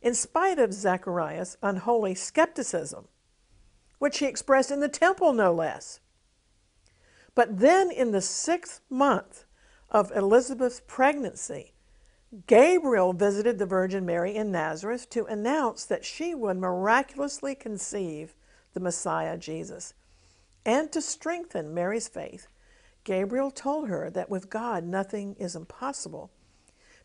in 0.00 0.14
spite 0.14 0.58
of 0.58 0.72
Zacharias' 0.72 1.58
unholy 1.62 2.14
skepticism, 2.14 3.06
which 3.98 4.18
he 4.18 4.26
expressed 4.26 4.70
in 4.70 4.80
the 4.80 4.88
temple 4.88 5.34
no 5.34 5.52
less. 5.52 6.00
But 7.34 7.58
then 7.58 7.90
in 7.90 8.12
the 8.12 8.22
sixth 8.22 8.80
month 8.88 9.44
of 9.90 10.10
Elizabeth's 10.12 10.80
pregnancy, 10.86 11.74
Gabriel 12.46 13.12
visited 13.12 13.58
the 13.58 13.66
Virgin 13.66 14.06
Mary 14.06 14.34
in 14.34 14.50
Nazareth 14.50 15.10
to 15.10 15.26
announce 15.26 15.84
that 15.84 16.04
she 16.04 16.34
would 16.34 16.56
miraculously 16.56 17.54
conceive 17.54 18.34
the 18.72 18.80
Messiah, 18.80 19.36
Jesus. 19.36 19.92
And 20.64 20.90
to 20.92 21.02
strengthen 21.02 21.74
Mary's 21.74 22.08
faith, 22.08 22.48
Gabriel 23.08 23.50
told 23.50 23.88
her 23.88 24.10
that 24.10 24.28
with 24.28 24.50
God 24.50 24.84
nothing 24.84 25.34
is 25.38 25.56
impossible 25.56 26.30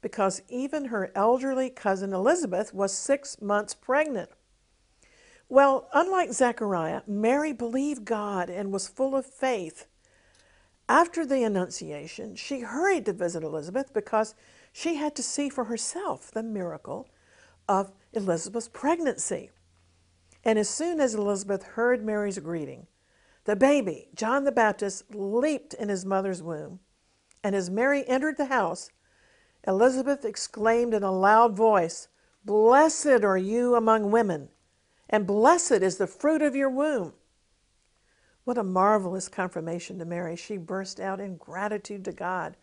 because 0.01 0.41
even 0.49 0.83
her 0.87 1.13
elderly 1.15 1.69
cousin 1.69 2.11
Elizabeth 2.11 2.73
was 2.73 2.91
six 2.91 3.41
months 3.41 3.73
pregnant. 3.73 4.29
Well, 5.47 5.87
unlike 5.93 6.33
Zechariah, 6.33 7.03
Mary 7.07 7.53
believed 7.53 8.03
God 8.03 8.49
and 8.49 8.73
was 8.73 8.85
full 8.85 9.15
of 9.15 9.25
faith. 9.25 9.87
After 10.89 11.25
the 11.25 11.41
Annunciation, 11.41 12.35
she 12.35 12.59
hurried 12.59 13.05
to 13.05 13.13
visit 13.13 13.41
Elizabeth 13.41 13.93
because 13.93 14.35
she 14.73 14.95
had 14.95 15.15
to 15.15 15.23
see 15.23 15.47
for 15.47 15.63
herself 15.63 16.31
the 16.31 16.43
miracle 16.43 17.07
of 17.69 17.93
Elizabeth's 18.11 18.67
pregnancy. 18.67 19.51
And 20.43 20.59
as 20.59 20.67
soon 20.67 20.99
as 20.99 21.15
Elizabeth 21.15 21.63
heard 21.63 22.03
Mary's 22.03 22.39
greeting, 22.39 22.87
the 23.45 23.55
baby, 23.55 24.09
John 24.15 24.43
the 24.43 24.51
Baptist, 24.51 25.13
leaped 25.13 25.73
in 25.73 25.89
his 25.89 26.05
mother's 26.05 26.41
womb. 26.41 26.79
And 27.43 27.55
as 27.55 27.69
Mary 27.69 28.07
entered 28.07 28.37
the 28.37 28.45
house, 28.45 28.89
Elizabeth 29.67 30.23
exclaimed 30.25 30.93
in 30.93 31.03
a 31.03 31.11
loud 31.11 31.55
voice, 31.55 32.07
Blessed 32.45 33.23
are 33.23 33.37
you 33.37 33.75
among 33.75 34.11
women, 34.11 34.49
and 35.09 35.27
blessed 35.27 35.81
is 35.81 35.97
the 35.97 36.07
fruit 36.07 36.41
of 36.41 36.55
your 36.55 36.69
womb. 36.69 37.13
What 38.43 38.57
a 38.57 38.63
marvelous 38.63 39.29
confirmation 39.29 39.99
to 39.99 40.05
Mary. 40.05 40.35
She 40.35 40.57
burst 40.57 40.99
out 40.99 41.19
in 41.21 41.37
gratitude 41.37 42.03
to 42.05 42.11
God 42.11 42.57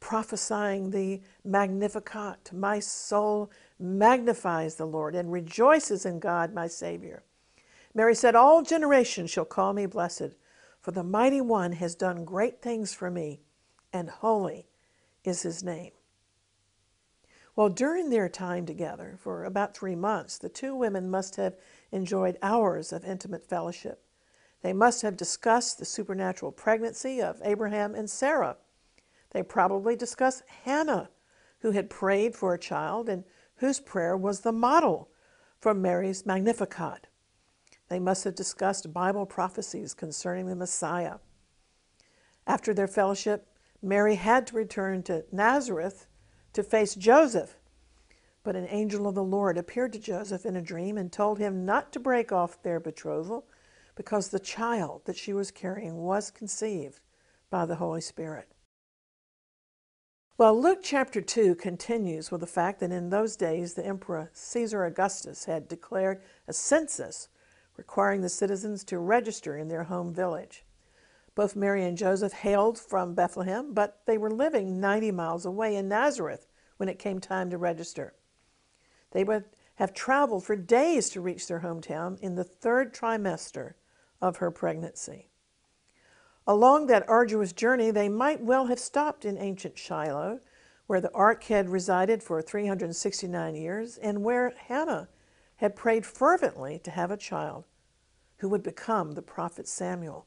prophesying 0.00 0.90
the 0.90 1.20
Magnificat. 1.44 2.50
My 2.52 2.78
soul 2.80 3.50
magnifies 3.78 4.76
the 4.76 4.86
Lord 4.86 5.14
and 5.14 5.32
rejoices 5.32 6.06
in 6.06 6.18
God, 6.18 6.54
my 6.54 6.66
Savior. 6.66 7.24
Mary 7.98 8.14
said, 8.14 8.36
All 8.36 8.62
generations 8.62 9.28
shall 9.28 9.44
call 9.44 9.72
me 9.72 9.84
blessed, 9.84 10.36
for 10.80 10.92
the 10.92 11.02
mighty 11.02 11.40
one 11.40 11.72
has 11.72 11.96
done 11.96 12.24
great 12.24 12.62
things 12.62 12.94
for 12.94 13.10
me, 13.10 13.40
and 13.92 14.08
holy 14.08 14.68
is 15.24 15.42
his 15.42 15.64
name. 15.64 15.90
Well, 17.56 17.68
during 17.68 18.10
their 18.10 18.28
time 18.28 18.66
together, 18.66 19.18
for 19.18 19.44
about 19.44 19.76
three 19.76 19.96
months, 19.96 20.38
the 20.38 20.48
two 20.48 20.76
women 20.76 21.10
must 21.10 21.34
have 21.34 21.56
enjoyed 21.90 22.38
hours 22.40 22.92
of 22.92 23.04
intimate 23.04 23.42
fellowship. 23.42 24.04
They 24.62 24.72
must 24.72 25.02
have 25.02 25.16
discussed 25.16 25.80
the 25.80 25.84
supernatural 25.84 26.52
pregnancy 26.52 27.20
of 27.20 27.42
Abraham 27.42 27.96
and 27.96 28.08
Sarah 28.08 28.58
they 29.30 29.42
probably 29.42 29.96
discussed 29.96 30.44
Hannah, 30.62 31.10
who 31.62 31.72
had 31.72 31.90
prayed 31.90 32.36
for 32.36 32.54
a 32.54 32.60
child 32.60 33.08
and 33.08 33.24
whose 33.56 33.80
prayer 33.80 34.16
was 34.16 34.42
the 34.42 34.52
model 34.52 35.10
for 35.58 35.74
Mary's 35.74 36.24
Magnificat. 36.24 37.07
They 37.88 37.98
must 37.98 38.24
have 38.24 38.34
discussed 38.34 38.92
Bible 38.92 39.26
prophecies 39.26 39.94
concerning 39.94 40.46
the 40.46 40.56
Messiah. 40.56 41.16
After 42.46 42.74
their 42.74 42.88
fellowship, 42.88 43.46
Mary 43.82 44.16
had 44.16 44.46
to 44.48 44.56
return 44.56 45.02
to 45.04 45.24
Nazareth 45.32 46.06
to 46.52 46.62
face 46.62 46.94
Joseph. 46.94 47.56
But 48.42 48.56
an 48.56 48.66
angel 48.68 49.06
of 49.06 49.14
the 49.14 49.22
Lord 49.22 49.58
appeared 49.58 49.92
to 49.92 49.98
Joseph 49.98 50.46
in 50.46 50.56
a 50.56 50.62
dream 50.62 50.96
and 50.96 51.12
told 51.12 51.38
him 51.38 51.64
not 51.64 51.92
to 51.92 52.00
break 52.00 52.32
off 52.32 52.62
their 52.62 52.80
betrothal 52.80 53.46
because 53.94 54.28
the 54.28 54.38
child 54.38 55.02
that 55.04 55.16
she 55.16 55.32
was 55.32 55.50
carrying 55.50 55.96
was 55.96 56.30
conceived 56.30 57.00
by 57.50 57.66
the 57.66 57.76
Holy 57.76 58.00
Spirit. 58.00 58.48
Well, 60.38 60.60
Luke 60.60 60.80
chapter 60.82 61.20
2 61.20 61.56
continues 61.56 62.30
with 62.30 62.42
the 62.42 62.46
fact 62.46 62.78
that 62.78 62.92
in 62.92 63.10
those 63.10 63.34
days 63.34 63.74
the 63.74 63.84
Emperor 63.84 64.30
Caesar 64.32 64.84
Augustus 64.84 65.46
had 65.46 65.66
declared 65.66 66.22
a 66.46 66.52
census 66.52 67.28
requiring 67.78 68.20
the 68.20 68.28
citizens 68.28 68.84
to 68.84 68.98
register 68.98 69.56
in 69.56 69.68
their 69.68 69.84
home 69.84 70.12
village. 70.12 70.64
Both 71.34 71.56
Mary 71.56 71.84
and 71.84 71.96
Joseph 71.96 72.32
hailed 72.32 72.76
from 72.76 73.14
Bethlehem, 73.14 73.72
but 73.72 74.02
they 74.04 74.18
were 74.18 74.30
living 74.30 74.80
90 74.80 75.12
miles 75.12 75.46
away 75.46 75.76
in 75.76 75.88
Nazareth 75.88 76.48
when 76.76 76.88
it 76.88 76.98
came 76.98 77.20
time 77.20 77.48
to 77.50 77.56
register. 77.56 78.14
They 79.12 79.22
would 79.22 79.44
have 79.76 79.94
traveled 79.94 80.44
for 80.44 80.56
days 80.56 81.08
to 81.10 81.20
reach 81.20 81.46
their 81.46 81.60
hometown 81.60 82.18
in 82.18 82.34
the 82.34 82.42
third 82.42 82.92
trimester 82.92 83.74
of 84.20 84.38
her 84.38 84.50
pregnancy. 84.50 85.28
Along 86.48 86.88
that 86.88 87.08
arduous 87.08 87.52
journey, 87.52 87.92
they 87.92 88.08
might 88.08 88.42
well 88.42 88.66
have 88.66 88.80
stopped 88.80 89.24
in 89.24 89.38
ancient 89.38 89.78
Shiloh, 89.78 90.40
where 90.88 91.00
the 91.00 91.12
ark 91.12 91.44
had 91.44 91.68
resided 91.68 92.24
for 92.24 92.42
369 92.42 93.54
years 93.54 93.98
and 93.98 94.24
where 94.24 94.52
Hannah 94.66 95.08
had 95.58 95.76
prayed 95.76 96.04
fervently 96.04 96.80
to 96.80 96.90
have 96.90 97.12
a 97.12 97.16
child 97.16 97.66
who 98.38 98.48
would 98.48 98.62
become 98.62 99.12
the 99.12 99.22
prophet 99.22 99.68
Samuel. 99.68 100.26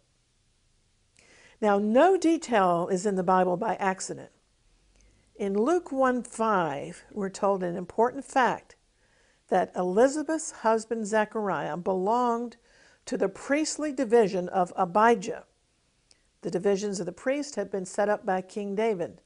Now, 1.62 1.77
no 1.77 2.18
detail 2.18 2.88
is 2.91 3.06
in 3.06 3.15
the 3.15 3.24
Bible 3.24 3.58
by 3.58 3.75
accident. 3.75 4.32
In 5.36 5.56
Luke 5.56 5.91
1 5.91 6.24
5, 6.24 7.03
we're 7.12 7.30
told 7.30 7.63
an 7.63 7.75
important 7.75 8.25
fact 8.25 8.75
that 9.48 9.72
Elizabeth's 9.75 10.51
husband 10.51 11.08
Zechariah 11.08 11.77
belonged 11.77 12.58
to 13.06 13.18
the 13.18 13.30
priestly 13.30 13.91
division 13.91 14.50
of 14.50 14.74
Abijah. 14.75 15.46
The 16.41 16.51
divisions 16.51 17.00
of 17.00 17.06
the 17.06 17.12
priest 17.12 17.56
had 17.56 17.70
been 17.70 17.86
set 17.86 18.10
up 18.10 18.25
by 18.25 18.41
King 18.41 18.75
David. 18.75 19.22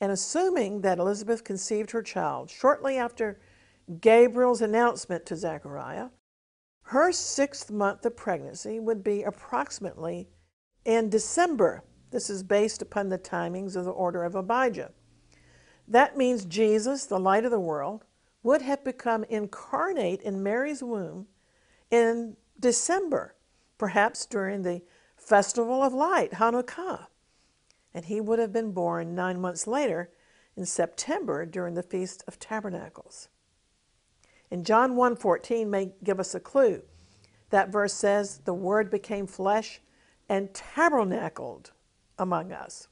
And 0.00 0.10
assuming 0.10 0.80
that 0.80 0.98
Elizabeth 0.98 1.44
conceived 1.44 1.92
her 1.92 2.02
child 2.02 2.50
shortly 2.50 2.96
after 2.96 3.40
Gabriel's 4.00 4.60
announcement 4.60 5.26
to 5.26 5.36
Zechariah, 5.36 6.08
her 6.92 7.10
sixth 7.10 7.70
month 7.70 8.04
of 8.04 8.14
pregnancy 8.14 8.78
would 8.78 9.02
be 9.02 9.22
approximately 9.22 10.28
in 10.84 11.08
December. 11.08 11.82
This 12.10 12.28
is 12.28 12.42
based 12.42 12.82
upon 12.82 13.08
the 13.08 13.18
timings 13.18 13.76
of 13.76 13.86
the 13.86 13.90
order 13.90 14.24
of 14.24 14.34
Abijah. 14.34 14.92
That 15.88 16.18
means 16.18 16.44
Jesus, 16.44 17.06
the 17.06 17.18
light 17.18 17.46
of 17.46 17.50
the 17.50 17.58
world, 17.58 18.04
would 18.42 18.60
have 18.60 18.84
become 18.84 19.24
incarnate 19.24 20.20
in 20.20 20.42
Mary's 20.42 20.82
womb 20.82 21.28
in 21.90 22.36
December, 22.60 23.36
perhaps 23.78 24.26
during 24.26 24.62
the 24.62 24.82
festival 25.16 25.82
of 25.82 25.94
light, 25.94 26.32
Hanukkah. 26.32 27.06
And 27.94 28.04
he 28.04 28.20
would 28.20 28.38
have 28.38 28.52
been 28.52 28.72
born 28.72 29.14
nine 29.14 29.40
months 29.40 29.66
later 29.66 30.10
in 30.58 30.66
September 30.66 31.46
during 31.46 31.72
the 31.72 31.82
Feast 31.82 32.22
of 32.28 32.38
Tabernacles. 32.38 33.28
And 34.52 34.66
John 34.66 34.96
1.14 34.96 35.66
may 35.66 35.92
give 36.04 36.20
us 36.20 36.34
a 36.34 36.40
clue. 36.40 36.82
That 37.48 37.72
verse 37.72 37.94
says, 37.94 38.42
the 38.44 38.52
Word 38.52 38.90
became 38.90 39.26
flesh 39.26 39.80
and 40.28 40.52
tabernacled 40.52 41.72
among 42.18 42.52
us. 42.52 42.86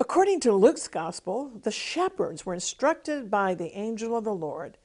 According 0.00 0.40
to 0.40 0.52
Luke's 0.54 0.88
Gospel, 0.88 1.52
the 1.62 1.70
shepherds 1.70 2.46
were 2.46 2.54
instructed 2.54 3.30
by 3.30 3.54
the 3.54 3.76
angel 3.76 4.16
of 4.16 4.24
the 4.24 4.34
Lord 4.34 4.78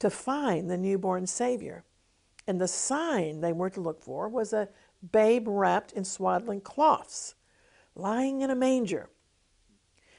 to 0.00 0.10
find 0.10 0.68
the 0.68 0.76
newborn 0.76 1.28
Savior. 1.28 1.84
And 2.48 2.60
the 2.60 2.66
sign 2.66 3.42
they 3.42 3.52
were 3.52 3.70
to 3.70 3.80
look 3.80 4.02
for 4.02 4.28
was 4.28 4.52
a 4.52 4.68
babe 5.12 5.46
wrapped 5.46 5.92
in 5.92 6.04
swaddling 6.04 6.62
cloths, 6.62 7.36
lying 7.94 8.40
in 8.40 8.50
a 8.50 8.56
manger. 8.56 9.08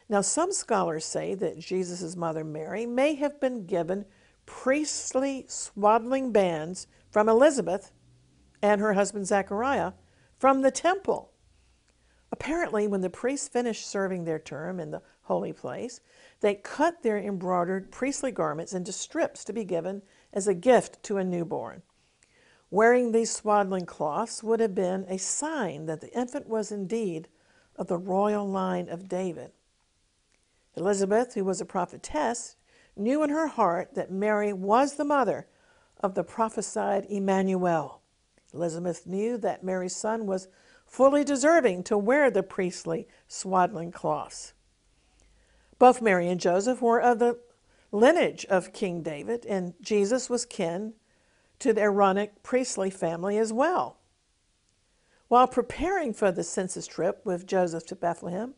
Now, 0.07 0.21
some 0.21 0.53
scholars 0.53 1.03
say 1.03 1.35
that 1.35 1.59
Jesus' 1.59 2.15
mother 2.15 2.45
Mary 2.45 2.85
may 2.85 3.15
have 3.15 3.41
been 3.41 3.65
given 3.65 4.05
priestly 4.45 5.45
swaddling 5.47 6.31
bands 6.31 6.87
from 7.09 7.29
Elizabeth 7.29 7.91
and 8.61 8.81
her 8.81 8.93
husband 8.93 9.27
Zechariah 9.27 9.93
from 10.37 10.61
the 10.61 10.71
temple. 10.71 11.31
Apparently, 12.31 12.87
when 12.87 13.01
the 13.01 13.09
priests 13.09 13.47
finished 13.47 13.87
serving 13.87 14.25
their 14.25 14.39
term 14.39 14.79
in 14.79 14.91
the 14.91 15.01
holy 15.23 15.53
place, 15.53 15.99
they 16.41 16.55
cut 16.55 17.01
their 17.01 17.17
embroidered 17.17 17.91
priestly 17.91 18.31
garments 18.31 18.73
into 18.73 18.91
strips 18.91 19.43
to 19.45 19.53
be 19.53 19.63
given 19.63 20.01
as 20.33 20.47
a 20.47 20.53
gift 20.53 21.01
to 21.03 21.17
a 21.17 21.23
newborn. 21.23 21.81
Wearing 22.69 23.11
these 23.11 23.31
swaddling 23.31 23.85
cloths 23.85 24.43
would 24.43 24.59
have 24.59 24.75
been 24.75 25.05
a 25.07 25.17
sign 25.17 25.85
that 25.85 26.01
the 26.01 26.11
infant 26.17 26.47
was 26.47 26.71
indeed 26.71 27.27
of 27.77 27.87
the 27.87 27.97
royal 27.97 28.47
line 28.47 28.89
of 28.89 29.07
David. 29.07 29.51
Elizabeth, 30.75 31.35
who 31.35 31.45
was 31.45 31.61
a 31.61 31.65
prophetess, 31.65 32.57
knew 32.95 33.23
in 33.23 33.29
her 33.29 33.47
heart 33.47 33.95
that 33.95 34.11
Mary 34.11 34.53
was 34.53 34.95
the 34.95 35.05
mother 35.05 35.47
of 35.99 36.15
the 36.15 36.23
prophesied 36.23 37.05
Emmanuel. 37.09 38.01
Elizabeth 38.53 39.05
knew 39.05 39.37
that 39.37 39.63
Mary's 39.63 39.95
son 39.95 40.25
was 40.25 40.47
fully 40.85 41.23
deserving 41.23 41.83
to 41.83 41.97
wear 41.97 42.29
the 42.29 42.43
priestly 42.43 43.07
swaddling 43.27 43.91
cloths. 43.91 44.53
Both 45.77 46.01
Mary 46.01 46.29
and 46.29 46.39
Joseph 46.39 46.81
were 46.81 47.01
of 47.01 47.19
the 47.19 47.39
lineage 47.91 48.45
of 48.45 48.73
King 48.73 49.01
David, 49.01 49.45
and 49.45 49.73
Jesus 49.81 50.29
was 50.29 50.45
kin 50.45 50.93
to 51.59 51.73
the 51.73 51.81
Aaronic 51.81 52.43
priestly 52.43 52.89
family 52.89 53.37
as 53.37 53.51
well. 53.51 53.97
While 55.27 55.47
preparing 55.47 56.13
for 56.13 56.31
the 56.31 56.43
census 56.43 56.87
trip 56.87 57.21
with 57.25 57.47
Joseph 57.47 57.85
to 57.87 57.95
Bethlehem, 57.95 58.53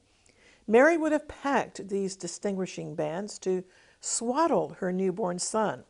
Mary 0.67 0.97
would 0.97 1.13
have 1.13 1.27
packed 1.27 1.87
these 1.87 2.15
distinguishing 2.15 2.93
bands 2.93 3.39
to 3.39 3.63
swaddle 3.99 4.77
her 4.79 4.91
newborn 4.91 5.39
son. 5.39 5.83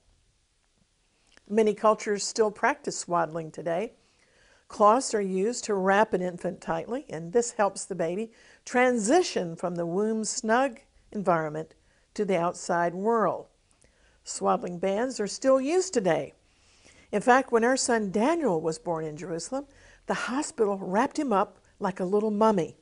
Many 1.49 1.73
cultures 1.73 2.25
still 2.25 2.51
practice 2.51 2.97
swaddling 2.97 3.51
today. 3.51 3.93
Cloths 4.67 5.13
are 5.13 5.21
used 5.21 5.63
to 5.65 5.73
wrap 5.73 6.13
an 6.13 6.21
infant 6.21 6.59
tightly, 6.59 7.05
and 7.09 7.31
this 7.31 7.51
helps 7.51 7.85
the 7.85 7.95
baby 7.95 8.31
transition 8.65 9.55
from 9.55 9.75
the 9.75 9.85
womb's 9.85 10.29
snug 10.29 10.79
environment 11.11 11.73
to 12.13 12.25
the 12.25 12.37
outside 12.37 12.93
world. 12.93 13.47
Swaddling 14.25 14.77
bands 14.77 15.21
are 15.21 15.27
still 15.27 15.61
used 15.61 15.93
today. 15.93 16.33
In 17.13 17.21
fact, 17.21 17.51
when 17.51 17.63
our 17.63 17.77
son 17.77 18.11
Daniel 18.11 18.59
was 18.59 18.77
born 18.77 19.05
in 19.05 19.15
Jerusalem, 19.15 19.67
the 20.07 20.13
hospital 20.13 20.77
wrapped 20.77 21.17
him 21.17 21.31
up 21.31 21.59
like 21.79 22.01
a 22.01 22.05
little 22.05 22.31
mummy. 22.31 22.75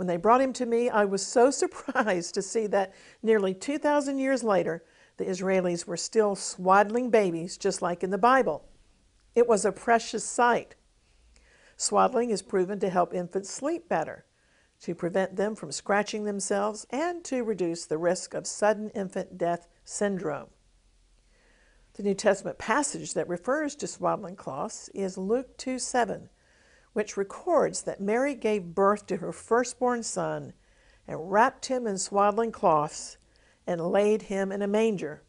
When 0.00 0.06
they 0.06 0.16
brought 0.16 0.40
him 0.40 0.54
to 0.54 0.64
me, 0.64 0.88
I 0.88 1.04
was 1.04 1.20
so 1.20 1.50
surprised 1.50 2.32
to 2.32 2.40
see 2.40 2.66
that 2.68 2.94
nearly 3.22 3.52
2,000 3.52 4.18
years 4.18 4.42
later, 4.42 4.82
the 5.18 5.26
Israelis 5.26 5.86
were 5.86 5.98
still 5.98 6.34
swaddling 6.34 7.10
babies 7.10 7.58
just 7.58 7.82
like 7.82 8.02
in 8.02 8.08
the 8.08 8.16
Bible. 8.16 8.64
It 9.34 9.46
was 9.46 9.66
a 9.66 9.72
precious 9.72 10.24
sight. 10.24 10.74
Swaddling 11.76 12.30
is 12.30 12.40
proven 12.40 12.80
to 12.80 12.88
help 12.88 13.12
infants 13.12 13.50
sleep 13.50 13.90
better 13.90 14.24
to 14.80 14.94
prevent 14.94 15.36
them 15.36 15.54
from 15.54 15.70
scratching 15.70 16.24
themselves 16.24 16.86
and 16.88 17.22
to 17.24 17.44
reduce 17.44 17.84
the 17.84 17.98
risk 17.98 18.32
of 18.32 18.46
sudden 18.46 18.88
infant 18.94 19.36
death 19.36 19.68
syndrome. 19.84 20.48
The 21.92 22.04
New 22.04 22.14
Testament 22.14 22.56
passage 22.56 23.12
that 23.12 23.28
refers 23.28 23.74
to 23.76 23.86
swaddling 23.86 24.36
cloths 24.36 24.88
is 24.94 25.18
Luke 25.18 25.58
2 25.58 25.78
7, 25.78 26.30
which 26.92 27.16
records 27.16 27.82
that 27.82 28.00
Mary 28.00 28.34
gave 28.34 28.74
birth 28.74 29.06
to 29.06 29.18
her 29.18 29.32
firstborn 29.32 30.02
son 30.02 30.52
and 31.06 31.30
wrapped 31.30 31.66
him 31.66 31.86
in 31.86 31.98
swaddling 31.98 32.52
cloths 32.52 33.16
and 33.66 33.80
laid 33.80 34.22
him 34.22 34.50
in 34.50 34.62
a 34.62 34.66
manger 34.66 35.22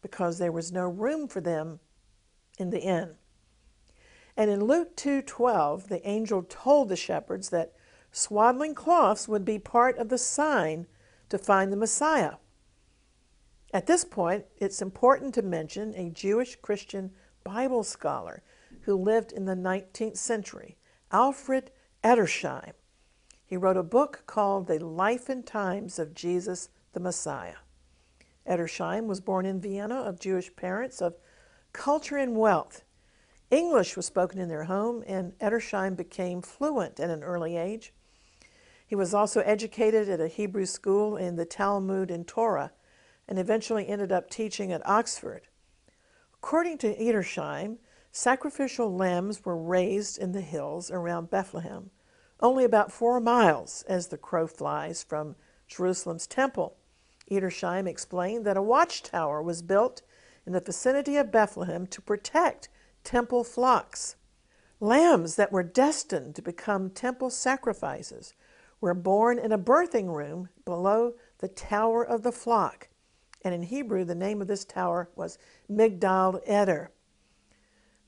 because 0.00 0.38
there 0.38 0.52
was 0.52 0.72
no 0.72 0.88
room 0.88 1.28
for 1.28 1.40
them 1.40 1.80
in 2.58 2.70
the 2.70 2.80
inn. 2.80 3.16
And 4.36 4.50
in 4.50 4.64
Luke 4.64 4.96
2:12, 4.96 5.88
the 5.88 6.06
angel 6.08 6.42
told 6.42 6.88
the 6.88 6.96
shepherds 6.96 7.50
that 7.50 7.72
swaddling 8.10 8.74
cloths 8.74 9.28
would 9.28 9.44
be 9.44 9.58
part 9.58 9.98
of 9.98 10.08
the 10.08 10.18
sign 10.18 10.86
to 11.28 11.38
find 11.38 11.72
the 11.72 11.76
Messiah. 11.76 12.36
At 13.72 13.86
this 13.86 14.04
point, 14.04 14.46
it's 14.58 14.82
important 14.82 15.34
to 15.34 15.42
mention 15.42 15.94
a 15.94 16.10
Jewish 16.10 16.56
Christian 16.56 17.12
Bible 17.44 17.84
scholar 17.84 18.42
who 18.82 18.96
lived 18.96 19.32
in 19.32 19.46
the 19.46 19.56
19th 19.56 20.18
century, 20.18 20.76
Alfred 21.12 21.70
Edersheim. 22.02 22.72
He 23.44 23.58
wrote 23.58 23.76
a 23.76 23.82
book 23.82 24.22
called 24.26 24.66
The 24.66 24.78
Life 24.78 25.28
and 25.28 25.46
Times 25.46 25.98
of 25.98 26.14
Jesus 26.14 26.70
the 26.94 27.00
Messiah. 27.00 27.56
Edersheim 28.48 29.06
was 29.06 29.20
born 29.20 29.44
in 29.44 29.60
Vienna 29.60 29.96
of 29.96 30.18
Jewish 30.18 30.56
parents 30.56 31.02
of 31.02 31.16
culture 31.74 32.16
and 32.16 32.34
wealth. 32.34 32.82
English 33.50 33.94
was 33.94 34.06
spoken 34.06 34.40
in 34.40 34.48
their 34.48 34.64
home, 34.64 35.04
and 35.06 35.38
Edersheim 35.38 35.94
became 35.94 36.40
fluent 36.40 36.98
at 36.98 37.10
an 37.10 37.22
early 37.22 37.58
age. 37.58 37.92
He 38.86 38.94
was 38.94 39.12
also 39.12 39.40
educated 39.40 40.08
at 40.08 40.20
a 40.20 40.28
Hebrew 40.28 40.64
school 40.64 41.18
in 41.18 41.36
the 41.36 41.44
Talmud 41.44 42.10
and 42.10 42.26
Torah, 42.26 42.72
and 43.28 43.38
eventually 43.38 43.86
ended 43.86 44.12
up 44.12 44.30
teaching 44.30 44.72
at 44.72 44.86
Oxford. 44.88 45.42
According 46.34 46.78
to 46.78 46.96
Edersheim, 46.96 47.76
sacrificial 48.12 48.94
lambs 48.94 49.42
were 49.44 49.56
raised 49.56 50.18
in 50.18 50.32
the 50.32 50.42
hills 50.42 50.90
around 50.90 51.30
Bethlehem, 51.30 51.90
only 52.40 52.62
about 52.62 52.92
four 52.92 53.18
miles 53.18 53.82
as 53.88 54.08
the 54.08 54.18
crow 54.18 54.46
flies 54.46 55.02
from 55.02 55.34
Jerusalem's 55.66 56.26
temple. 56.26 56.76
Edersheim 57.30 57.88
explained 57.88 58.44
that 58.44 58.58
a 58.58 58.62
watchtower 58.62 59.42
was 59.42 59.62
built 59.62 60.02
in 60.46 60.52
the 60.52 60.60
vicinity 60.60 61.16
of 61.16 61.32
Bethlehem 61.32 61.86
to 61.86 62.02
protect 62.02 62.68
temple 63.02 63.44
flocks. 63.44 64.16
Lambs 64.78 65.36
that 65.36 65.52
were 65.52 65.62
destined 65.62 66.34
to 66.34 66.42
become 66.42 66.90
temple 66.90 67.30
sacrifices 67.30 68.34
were 68.80 68.94
born 68.94 69.38
in 69.38 69.52
a 69.52 69.58
birthing 69.58 70.14
room 70.14 70.48
below 70.64 71.14
the 71.38 71.48
Tower 71.48 72.04
of 72.04 72.22
the 72.22 72.32
Flock. 72.32 72.88
And 73.42 73.54
in 73.54 73.62
Hebrew, 73.62 74.04
the 74.04 74.14
name 74.14 74.42
of 74.42 74.48
this 74.48 74.64
tower 74.64 75.08
was 75.14 75.38
Migdal 75.70 76.40
Eder. 76.46 76.90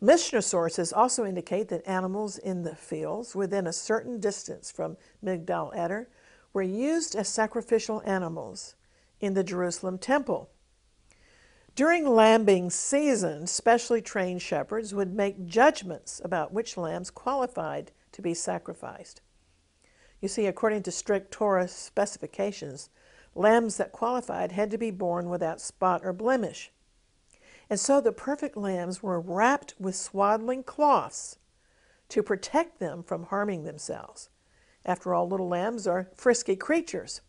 Mishnah 0.04 0.42
sources 0.42 0.92
also 0.92 1.24
indicate 1.24 1.68
that 1.68 1.88
animals 1.88 2.36
in 2.36 2.62
the 2.62 2.76
fields 2.76 3.34
within 3.34 3.66
a 3.66 3.72
certain 3.72 4.20
distance 4.20 4.70
from 4.70 4.98
Migdal 5.24 5.74
Eder 5.74 6.10
were 6.52 6.60
used 6.60 7.16
as 7.16 7.26
sacrificial 7.26 8.02
animals 8.04 8.74
in 9.18 9.32
the 9.32 9.42
Jerusalem 9.42 9.96
temple. 9.96 10.50
During 11.74 12.06
lambing 12.06 12.68
season, 12.68 13.46
specially 13.46 14.02
trained 14.02 14.42
shepherds 14.42 14.92
would 14.92 15.14
make 15.14 15.46
judgments 15.46 16.20
about 16.22 16.52
which 16.52 16.76
lambs 16.76 17.10
qualified 17.10 17.90
to 18.12 18.20
be 18.20 18.34
sacrificed. 18.34 19.22
You 20.20 20.28
see, 20.28 20.44
according 20.44 20.82
to 20.82 20.90
strict 20.90 21.30
Torah 21.30 21.66
specifications, 21.66 22.90
lambs 23.34 23.78
that 23.78 23.90
qualified 23.90 24.52
had 24.52 24.70
to 24.70 24.76
be 24.76 24.90
born 24.90 25.30
without 25.30 25.62
spot 25.62 26.02
or 26.04 26.12
blemish. 26.12 26.70
And 27.70 27.80
so 27.80 28.00
the 28.00 28.12
perfect 28.12 28.56
lambs 28.56 29.02
were 29.02 29.20
wrapped 29.20 29.74
with 29.78 29.96
swaddling 29.96 30.62
cloths 30.62 31.38
to 32.10 32.22
protect 32.22 32.78
them 32.78 33.02
from 33.02 33.24
harming 33.24 33.64
themselves. 33.64 34.28
After 34.84 35.14
all, 35.14 35.28
little 35.28 35.48
lambs 35.48 35.86
are 35.86 36.10
frisky 36.14 36.56
creatures. 36.56 37.22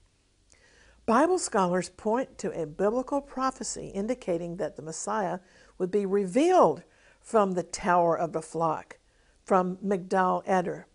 Bible 1.06 1.39
scholars 1.39 1.89
point 1.89 2.38
to 2.39 2.52
a 2.52 2.65
biblical 2.65 3.21
prophecy 3.21 3.88
indicating 3.88 4.58
that 4.58 4.76
the 4.76 4.82
Messiah 4.82 5.39
would 5.78 5.91
be 5.91 6.06
revealed 6.06 6.84
from 7.21 7.54
the 7.54 7.63
Tower 7.63 8.17
of 8.17 8.34
the 8.34 8.41
Flock, 8.41 8.98
from 9.43 9.78
Migdal 9.78 10.43
Eder 10.45 10.88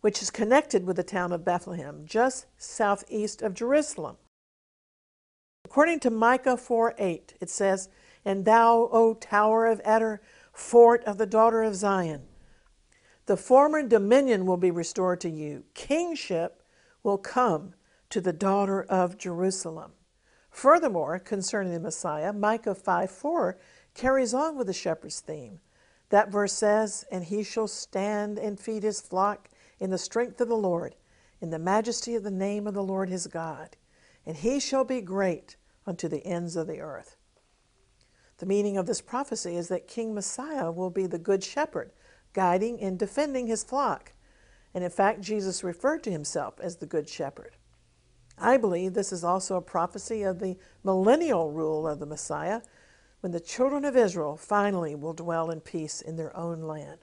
which 0.00 0.22
is 0.22 0.30
connected 0.30 0.86
with 0.86 0.96
the 0.96 1.02
town 1.02 1.32
of 1.32 1.44
Bethlehem, 1.44 2.02
just 2.06 2.46
southeast 2.56 3.42
of 3.42 3.54
Jerusalem. 3.54 4.16
According 5.64 6.00
to 6.00 6.10
Micah 6.10 6.56
4 6.56 6.94
8, 6.98 7.34
it 7.40 7.50
says, 7.50 7.88
And 8.24 8.44
thou, 8.44 8.88
O 8.92 9.14
tower 9.14 9.66
of 9.66 9.80
Eder, 9.84 10.20
fort 10.52 11.02
of 11.04 11.18
the 11.18 11.26
daughter 11.26 11.62
of 11.62 11.74
Zion, 11.74 12.22
the 13.26 13.36
former 13.36 13.82
dominion 13.82 14.44
will 14.44 14.56
be 14.56 14.70
restored 14.70 15.20
to 15.20 15.30
you, 15.30 15.64
kingship 15.74 16.62
will 17.02 17.18
come 17.18 17.74
to 18.10 18.20
the 18.20 18.32
daughter 18.32 18.82
of 18.82 19.18
Jerusalem. 19.18 19.92
Furthermore, 20.50 21.18
concerning 21.18 21.72
the 21.72 21.80
Messiah, 21.80 22.32
Micah 22.32 22.74
5 22.74 23.10
4 23.10 23.56
carries 23.94 24.34
on 24.34 24.56
with 24.56 24.66
the 24.66 24.72
shepherd's 24.72 25.20
theme. 25.20 25.60
That 26.08 26.30
verse 26.30 26.52
says, 26.52 27.04
And 27.10 27.24
he 27.24 27.44
shall 27.44 27.68
stand 27.68 28.38
and 28.38 28.58
feed 28.58 28.82
his 28.82 29.00
flock 29.00 29.48
in 29.78 29.90
the 29.90 29.98
strength 29.98 30.40
of 30.40 30.48
the 30.48 30.56
Lord, 30.56 30.96
in 31.40 31.50
the 31.50 31.58
majesty 31.58 32.14
of 32.16 32.24
the 32.24 32.30
name 32.30 32.66
of 32.66 32.74
the 32.74 32.82
Lord 32.82 33.08
his 33.08 33.26
God, 33.26 33.76
and 34.26 34.36
he 34.36 34.60
shall 34.60 34.84
be 34.84 35.00
great 35.00 35.56
unto 35.86 36.08
the 36.08 36.26
ends 36.26 36.56
of 36.56 36.66
the 36.66 36.80
earth. 36.80 37.16
The 38.40 38.46
meaning 38.46 38.78
of 38.78 38.86
this 38.86 39.02
prophecy 39.02 39.54
is 39.54 39.68
that 39.68 39.86
King 39.86 40.14
Messiah 40.14 40.72
will 40.72 40.88
be 40.88 41.06
the 41.06 41.18
good 41.18 41.44
shepherd, 41.44 41.92
guiding 42.32 42.80
and 42.80 42.98
defending 42.98 43.48
his 43.48 43.62
flock. 43.62 44.14
And 44.72 44.82
in 44.82 44.88
fact, 44.88 45.20
Jesus 45.20 45.62
referred 45.62 46.02
to 46.04 46.10
himself 46.10 46.54
as 46.58 46.76
the 46.76 46.86
good 46.86 47.06
shepherd. 47.06 47.56
I 48.38 48.56
believe 48.56 48.94
this 48.94 49.12
is 49.12 49.24
also 49.24 49.56
a 49.56 49.62
prophecy 49.62 50.22
of 50.22 50.38
the 50.38 50.56
millennial 50.82 51.52
rule 51.52 51.86
of 51.86 51.98
the 51.98 52.06
Messiah, 52.06 52.62
when 53.20 53.32
the 53.32 53.40
children 53.40 53.84
of 53.84 53.94
Israel 53.94 54.38
finally 54.38 54.94
will 54.94 55.12
dwell 55.12 55.50
in 55.50 55.60
peace 55.60 56.00
in 56.00 56.16
their 56.16 56.34
own 56.34 56.62
land. 56.62 57.00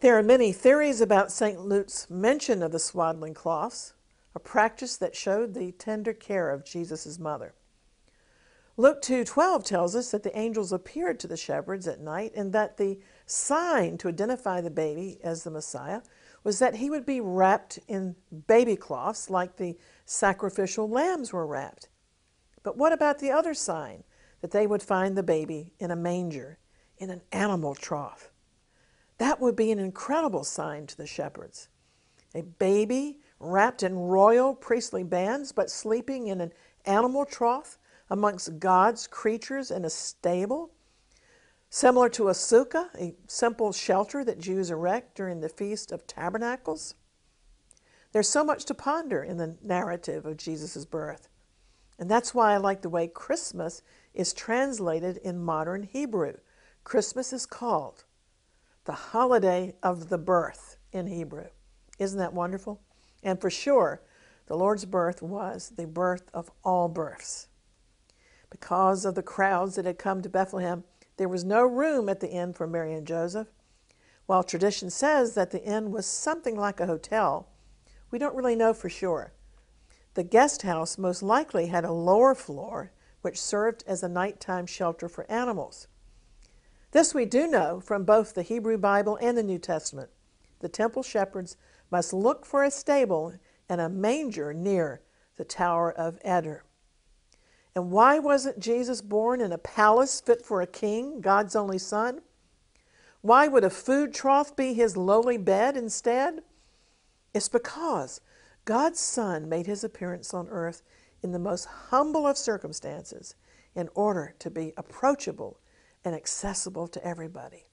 There 0.00 0.18
are 0.18 0.22
many 0.24 0.50
theories 0.50 1.00
about 1.00 1.30
St. 1.30 1.60
Luke's 1.60 2.10
mention 2.10 2.60
of 2.60 2.72
the 2.72 2.80
swaddling 2.80 3.34
cloths, 3.34 3.94
a 4.34 4.40
practice 4.40 4.96
that 4.96 5.14
showed 5.14 5.54
the 5.54 5.70
tender 5.70 6.12
care 6.12 6.50
of 6.50 6.64
Jesus' 6.64 7.20
mother. 7.20 7.54
Luke 8.76 9.00
2:12 9.02 9.62
tells 9.64 9.94
us 9.94 10.10
that 10.10 10.24
the 10.24 10.36
angels 10.36 10.72
appeared 10.72 11.20
to 11.20 11.28
the 11.28 11.36
shepherds 11.36 11.86
at 11.86 12.00
night 12.00 12.32
and 12.34 12.52
that 12.52 12.76
the 12.76 12.98
sign 13.24 13.96
to 13.98 14.08
identify 14.08 14.60
the 14.60 14.70
baby 14.70 15.20
as 15.22 15.44
the 15.44 15.50
Messiah 15.50 16.02
was 16.42 16.58
that 16.58 16.76
he 16.76 16.90
would 16.90 17.06
be 17.06 17.20
wrapped 17.20 17.78
in 17.86 18.16
baby 18.48 18.74
cloths 18.74 19.30
like 19.30 19.56
the 19.56 19.78
sacrificial 20.04 20.88
lambs 20.88 21.32
were 21.32 21.46
wrapped. 21.46 21.88
But 22.64 22.76
what 22.76 22.92
about 22.92 23.20
the 23.20 23.30
other 23.30 23.54
sign 23.54 24.02
that 24.40 24.50
they 24.50 24.66
would 24.66 24.82
find 24.82 25.16
the 25.16 25.22
baby 25.22 25.72
in 25.78 25.92
a 25.92 25.96
manger, 25.96 26.58
in 26.98 27.10
an 27.10 27.22
animal 27.30 27.76
trough? 27.76 28.32
That 29.18 29.40
would 29.40 29.54
be 29.54 29.70
an 29.70 29.78
incredible 29.78 30.42
sign 30.42 30.88
to 30.88 30.96
the 30.96 31.06
shepherds. 31.06 31.68
A 32.34 32.42
baby 32.42 33.20
wrapped 33.38 33.84
in 33.84 33.94
royal 33.94 34.52
priestly 34.52 35.04
bands 35.04 35.52
but 35.52 35.70
sleeping 35.70 36.26
in 36.26 36.40
an 36.40 36.52
animal 36.84 37.24
trough 37.24 37.78
amongst 38.10 38.58
God's 38.58 39.06
creatures 39.06 39.70
in 39.70 39.84
a 39.84 39.90
stable, 39.90 40.70
similar 41.70 42.08
to 42.10 42.28
a 42.28 42.32
sukkah, 42.32 42.88
a 42.98 43.14
simple 43.26 43.72
shelter 43.72 44.24
that 44.24 44.38
Jews 44.38 44.70
erect 44.70 45.16
during 45.16 45.40
the 45.40 45.48
Feast 45.48 45.90
of 45.90 46.06
Tabernacles. 46.06 46.94
There's 48.12 48.28
so 48.28 48.44
much 48.44 48.64
to 48.66 48.74
ponder 48.74 49.22
in 49.22 49.38
the 49.38 49.56
narrative 49.62 50.24
of 50.24 50.36
Jesus' 50.36 50.84
birth. 50.84 51.28
And 51.98 52.10
that's 52.10 52.34
why 52.34 52.52
I 52.52 52.58
like 52.58 52.82
the 52.82 52.88
way 52.88 53.08
Christmas 53.08 53.82
is 54.14 54.32
translated 54.32 55.16
in 55.18 55.44
modern 55.44 55.82
Hebrew. 55.82 56.34
Christmas 56.84 57.32
is 57.32 57.46
called 57.46 58.04
the 58.84 58.92
holiday 58.92 59.74
of 59.82 60.10
the 60.10 60.18
birth 60.18 60.76
in 60.92 61.06
Hebrew. 61.06 61.46
Isn't 61.98 62.18
that 62.18 62.34
wonderful? 62.34 62.80
And 63.22 63.40
for 63.40 63.50
sure, 63.50 64.02
the 64.46 64.56
Lord's 64.56 64.84
birth 64.84 65.22
was 65.22 65.72
the 65.76 65.86
birth 65.86 66.28
of 66.34 66.50
all 66.62 66.88
births. 66.88 67.48
Because 68.54 69.04
of 69.04 69.16
the 69.16 69.22
crowds 69.22 69.74
that 69.74 69.84
had 69.84 69.98
come 69.98 70.22
to 70.22 70.28
Bethlehem, 70.28 70.84
there 71.16 71.28
was 71.28 71.42
no 71.42 71.64
room 71.64 72.08
at 72.08 72.20
the 72.20 72.30
inn 72.30 72.52
for 72.52 72.68
Mary 72.68 72.94
and 72.94 73.04
Joseph. 73.04 73.48
While 74.26 74.44
tradition 74.44 74.90
says 74.90 75.34
that 75.34 75.50
the 75.50 75.60
inn 75.64 75.90
was 75.90 76.06
something 76.06 76.56
like 76.56 76.78
a 76.78 76.86
hotel, 76.86 77.48
we 78.12 78.18
don't 78.20 78.36
really 78.36 78.54
know 78.54 78.72
for 78.72 78.88
sure. 78.88 79.32
The 80.14 80.22
guest 80.22 80.62
house 80.62 80.96
most 80.96 81.20
likely 81.20 81.66
had 81.66 81.84
a 81.84 81.90
lower 81.90 82.32
floor 82.32 82.92
which 83.22 83.42
served 83.42 83.82
as 83.88 84.04
a 84.04 84.08
nighttime 84.08 84.66
shelter 84.66 85.08
for 85.08 85.28
animals. 85.28 85.88
This 86.92 87.12
we 87.12 87.24
do 87.24 87.48
know 87.48 87.80
from 87.80 88.04
both 88.04 88.34
the 88.34 88.44
Hebrew 88.44 88.78
Bible 88.78 89.18
and 89.20 89.36
the 89.36 89.42
New 89.42 89.58
Testament. 89.58 90.10
The 90.60 90.68
temple 90.68 91.02
shepherds 91.02 91.56
must 91.90 92.12
look 92.12 92.46
for 92.46 92.62
a 92.62 92.70
stable 92.70 93.34
and 93.68 93.80
a 93.80 93.88
manger 93.88 94.54
near 94.54 95.00
the 95.38 95.44
Tower 95.44 95.90
of 95.90 96.20
Eder. 96.22 96.62
And 97.74 97.90
why 97.90 98.18
wasn't 98.18 98.60
Jesus 98.60 99.00
born 99.00 99.40
in 99.40 99.52
a 99.52 99.58
palace 99.58 100.20
fit 100.20 100.44
for 100.44 100.60
a 100.62 100.66
king, 100.66 101.20
God's 101.20 101.56
only 101.56 101.78
son? 101.78 102.20
Why 103.20 103.48
would 103.48 103.64
a 103.64 103.70
food 103.70 104.14
trough 104.14 104.54
be 104.54 104.74
his 104.74 104.96
lowly 104.96 105.38
bed 105.38 105.76
instead? 105.76 106.42
It's 107.32 107.48
because 107.48 108.20
God's 108.64 109.00
Son 109.00 109.48
made 109.48 109.66
his 109.66 109.82
appearance 109.82 110.32
on 110.32 110.48
earth 110.48 110.82
in 111.22 111.32
the 111.32 111.38
most 111.38 111.64
humble 111.64 112.26
of 112.26 112.38
circumstances 112.38 113.34
in 113.74 113.88
order 113.94 114.34
to 114.38 114.50
be 114.50 114.72
approachable 114.76 115.58
and 116.04 116.14
accessible 116.14 116.86
to 116.88 117.04
everybody. 117.04 117.64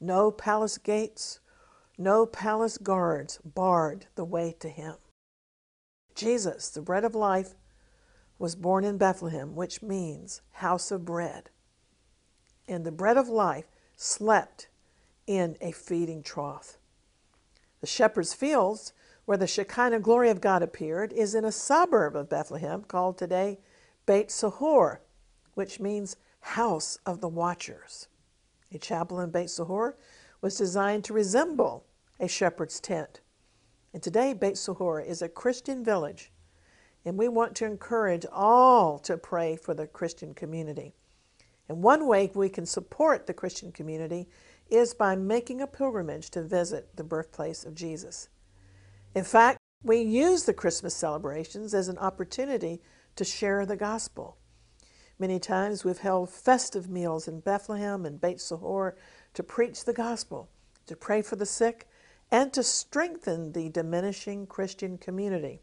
No 0.00 0.30
palace 0.30 0.78
gates, 0.78 1.40
no 1.96 2.26
palace 2.26 2.76
guards 2.76 3.38
barred 3.44 4.06
the 4.16 4.24
way 4.24 4.54
to 4.58 4.68
him. 4.68 4.96
Jesus, 6.14 6.68
the 6.70 6.82
bread 6.82 7.04
of 7.04 7.14
life, 7.14 7.54
was 8.42 8.56
born 8.56 8.82
in 8.82 8.98
Bethlehem, 8.98 9.54
which 9.54 9.82
means 9.82 10.42
house 10.54 10.90
of 10.90 11.04
bread. 11.04 11.48
And 12.66 12.84
the 12.84 12.90
bread 12.90 13.16
of 13.16 13.28
life 13.28 13.66
slept 13.94 14.66
in 15.28 15.56
a 15.60 15.70
feeding 15.70 16.24
trough. 16.24 16.76
The 17.80 17.86
shepherd's 17.86 18.34
fields, 18.34 18.94
where 19.26 19.38
the 19.38 19.46
Shekinah 19.46 20.00
glory 20.00 20.28
of 20.28 20.40
God 20.40 20.60
appeared, 20.60 21.12
is 21.12 21.36
in 21.36 21.44
a 21.44 21.52
suburb 21.52 22.16
of 22.16 22.28
Bethlehem 22.28 22.82
called 22.82 23.16
today 23.16 23.60
Beit 24.06 24.32
Sahor, 24.32 25.00
which 25.54 25.78
means 25.78 26.16
house 26.40 26.98
of 27.06 27.20
the 27.20 27.28
watchers. 27.28 28.08
A 28.74 28.78
chapel 28.78 29.20
in 29.20 29.30
Beit 29.30 29.50
Sahor 29.50 29.96
was 30.40 30.58
designed 30.58 31.04
to 31.04 31.12
resemble 31.12 31.84
a 32.18 32.26
shepherd's 32.26 32.80
tent. 32.80 33.20
And 33.94 34.02
today, 34.02 34.32
Beit 34.32 34.58
Sahor 34.58 35.00
is 35.00 35.22
a 35.22 35.28
Christian 35.28 35.84
village 35.84 36.31
and 37.04 37.18
we 37.18 37.28
want 37.28 37.54
to 37.56 37.66
encourage 37.66 38.26
all 38.30 38.98
to 39.00 39.16
pray 39.16 39.56
for 39.56 39.74
the 39.74 39.86
Christian 39.86 40.34
community. 40.34 40.94
And 41.68 41.82
one 41.82 42.06
way 42.06 42.30
we 42.34 42.48
can 42.48 42.66
support 42.66 43.26
the 43.26 43.34
Christian 43.34 43.72
community 43.72 44.28
is 44.70 44.94
by 44.94 45.16
making 45.16 45.60
a 45.60 45.66
pilgrimage 45.66 46.30
to 46.30 46.42
visit 46.42 46.96
the 46.96 47.04
birthplace 47.04 47.64
of 47.64 47.74
Jesus. 47.74 48.28
In 49.14 49.24
fact, 49.24 49.58
we 49.82 50.00
use 50.00 50.44
the 50.44 50.54
Christmas 50.54 50.94
celebrations 50.94 51.74
as 51.74 51.88
an 51.88 51.98
opportunity 51.98 52.80
to 53.16 53.24
share 53.24 53.66
the 53.66 53.76
gospel. 53.76 54.38
Many 55.18 55.38
times 55.38 55.84
we've 55.84 55.98
held 55.98 56.30
festive 56.30 56.88
meals 56.88 57.28
in 57.28 57.40
Bethlehem 57.40 58.06
and 58.06 58.20
Beit 58.20 58.40
Sahor 58.40 58.96
to 59.34 59.42
preach 59.42 59.84
the 59.84 59.92
gospel, 59.92 60.48
to 60.86 60.96
pray 60.96 61.22
for 61.22 61.36
the 61.36 61.46
sick, 61.46 61.88
and 62.30 62.52
to 62.52 62.62
strengthen 62.62 63.52
the 63.52 63.68
diminishing 63.68 64.46
Christian 64.46 64.96
community. 64.98 65.62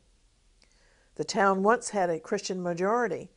The 1.20 1.26
town 1.26 1.64
once 1.64 1.90
had 1.90 2.10
a 2.10 2.18
Christian 2.18 2.64
majority, 2.64 3.30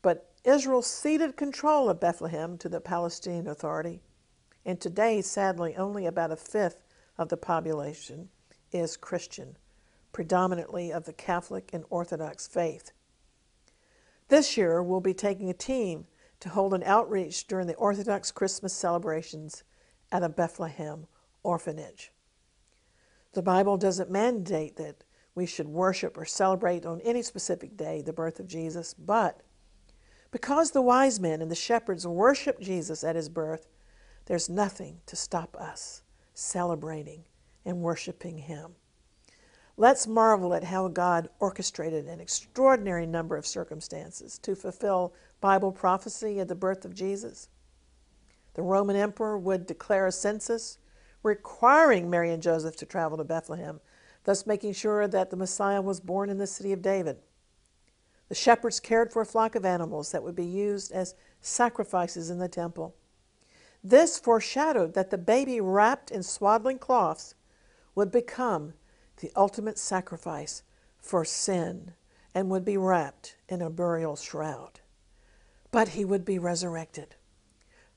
but 0.00 0.32
Israel 0.42 0.80
ceded 0.80 1.36
control 1.36 1.90
of 1.90 2.00
Bethlehem 2.00 2.56
to 2.56 2.68
the 2.70 2.80
Palestinian 2.80 3.46
Authority, 3.46 4.00
and 4.64 4.80
today, 4.80 5.20
sadly, 5.20 5.76
only 5.76 6.06
about 6.06 6.32
a 6.32 6.36
fifth 6.36 6.82
of 7.18 7.28
the 7.28 7.36
population 7.36 8.30
is 8.72 8.96
Christian, 8.96 9.58
predominantly 10.12 10.90
of 10.90 11.04
the 11.04 11.12
Catholic 11.12 11.68
and 11.74 11.84
Orthodox 11.90 12.46
faith. 12.46 12.92
This 14.28 14.56
year, 14.56 14.82
we'll 14.82 15.02
be 15.02 15.12
taking 15.12 15.50
a 15.50 15.52
team 15.52 16.06
to 16.40 16.48
hold 16.48 16.72
an 16.72 16.84
outreach 16.84 17.46
during 17.46 17.66
the 17.66 17.74
Orthodox 17.74 18.30
Christmas 18.30 18.72
celebrations 18.72 19.62
at 20.10 20.22
a 20.22 20.30
Bethlehem 20.30 21.06
orphanage. 21.42 22.12
The 23.34 23.42
Bible 23.42 23.76
doesn't 23.76 24.10
mandate 24.10 24.76
that 24.76 25.04
we 25.36 25.46
should 25.46 25.68
worship 25.68 26.18
or 26.18 26.24
celebrate 26.24 26.84
on 26.84 27.00
any 27.02 27.22
specific 27.22 27.76
day 27.76 28.02
the 28.02 28.12
birth 28.12 28.40
of 28.40 28.48
Jesus, 28.48 28.94
but 28.94 29.42
because 30.32 30.72
the 30.72 30.82
wise 30.82 31.20
men 31.20 31.40
and 31.40 31.50
the 31.50 31.54
shepherds 31.54 32.06
worshiped 32.06 32.60
Jesus 32.60 33.04
at 33.04 33.14
his 33.14 33.28
birth, 33.28 33.68
there's 34.24 34.48
nothing 34.48 34.98
to 35.06 35.14
stop 35.14 35.56
us 35.60 36.02
celebrating 36.34 37.24
and 37.64 37.82
worshiping 37.82 38.38
him. 38.38 38.72
Let's 39.76 40.06
marvel 40.06 40.54
at 40.54 40.64
how 40.64 40.88
God 40.88 41.28
orchestrated 41.38 42.06
an 42.06 42.18
extraordinary 42.18 43.06
number 43.06 43.36
of 43.36 43.46
circumstances 43.46 44.38
to 44.38 44.56
fulfill 44.56 45.12
Bible 45.42 45.70
prophecy 45.70 46.40
at 46.40 46.48
the 46.48 46.54
birth 46.54 46.86
of 46.86 46.94
Jesus. 46.94 47.50
The 48.54 48.62
Roman 48.62 48.96
emperor 48.96 49.36
would 49.36 49.66
declare 49.66 50.06
a 50.06 50.12
census 50.12 50.78
requiring 51.22 52.08
Mary 52.08 52.32
and 52.32 52.42
Joseph 52.42 52.76
to 52.76 52.86
travel 52.86 53.18
to 53.18 53.24
Bethlehem 53.24 53.80
thus 54.26 54.44
making 54.44 54.72
sure 54.72 55.06
that 55.06 55.30
the 55.30 55.36
Messiah 55.36 55.80
was 55.80 56.00
born 56.00 56.28
in 56.28 56.36
the 56.36 56.48
city 56.48 56.72
of 56.72 56.82
David. 56.82 57.16
The 58.28 58.34
shepherds 58.34 58.80
cared 58.80 59.12
for 59.12 59.22
a 59.22 59.26
flock 59.26 59.54
of 59.54 59.64
animals 59.64 60.10
that 60.10 60.22
would 60.22 60.34
be 60.34 60.44
used 60.44 60.90
as 60.90 61.14
sacrifices 61.40 62.28
in 62.28 62.38
the 62.38 62.48
temple. 62.48 62.96
This 63.84 64.18
foreshadowed 64.18 64.94
that 64.94 65.10
the 65.10 65.18
baby 65.18 65.60
wrapped 65.60 66.10
in 66.10 66.24
swaddling 66.24 66.80
cloths 66.80 67.36
would 67.94 68.10
become 68.10 68.74
the 69.18 69.30
ultimate 69.36 69.78
sacrifice 69.78 70.64
for 70.98 71.24
sin 71.24 71.92
and 72.34 72.50
would 72.50 72.64
be 72.64 72.76
wrapped 72.76 73.36
in 73.48 73.62
a 73.62 73.70
burial 73.70 74.16
shroud. 74.16 74.80
But 75.70 75.90
he 75.90 76.04
would 76.04 76.24
be 76.24 76.40
resurrected. 76.40 77.14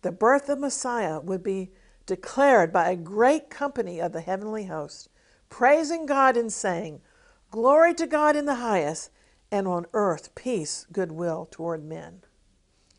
The 0.04 0.12
birth 0.12 0.48
of 0.48 0.60
Messiah 0.60 1.20
would 1.20 1.42
be 1.42 1.72
declared 2.06 2.72
by 2.72 2.92
a 2.92 2.96
great 2.96 3.50
company 3.50 4.00
of 4.00 4.12
the 4.12 4.22
heavenly 4.22 4.65
host 4.65 5.10
praising 5.50 6.06
God 6.06 6.38
and 6.38 6.52
saying, 6.52 7.02
Glory 7.52 7.94
to 7.96 8.08
God 8.08 8.36
in 8.36 8.46
the 8.46 8.56
highest, 8.56 9.12
and 9.52 9.68
on 9.68 9.88
earth 9.94 10.36
peace, 10.36 10.86
goodwill 10.92 11.48
toward 11.50 11.84
men. 11.84 12.22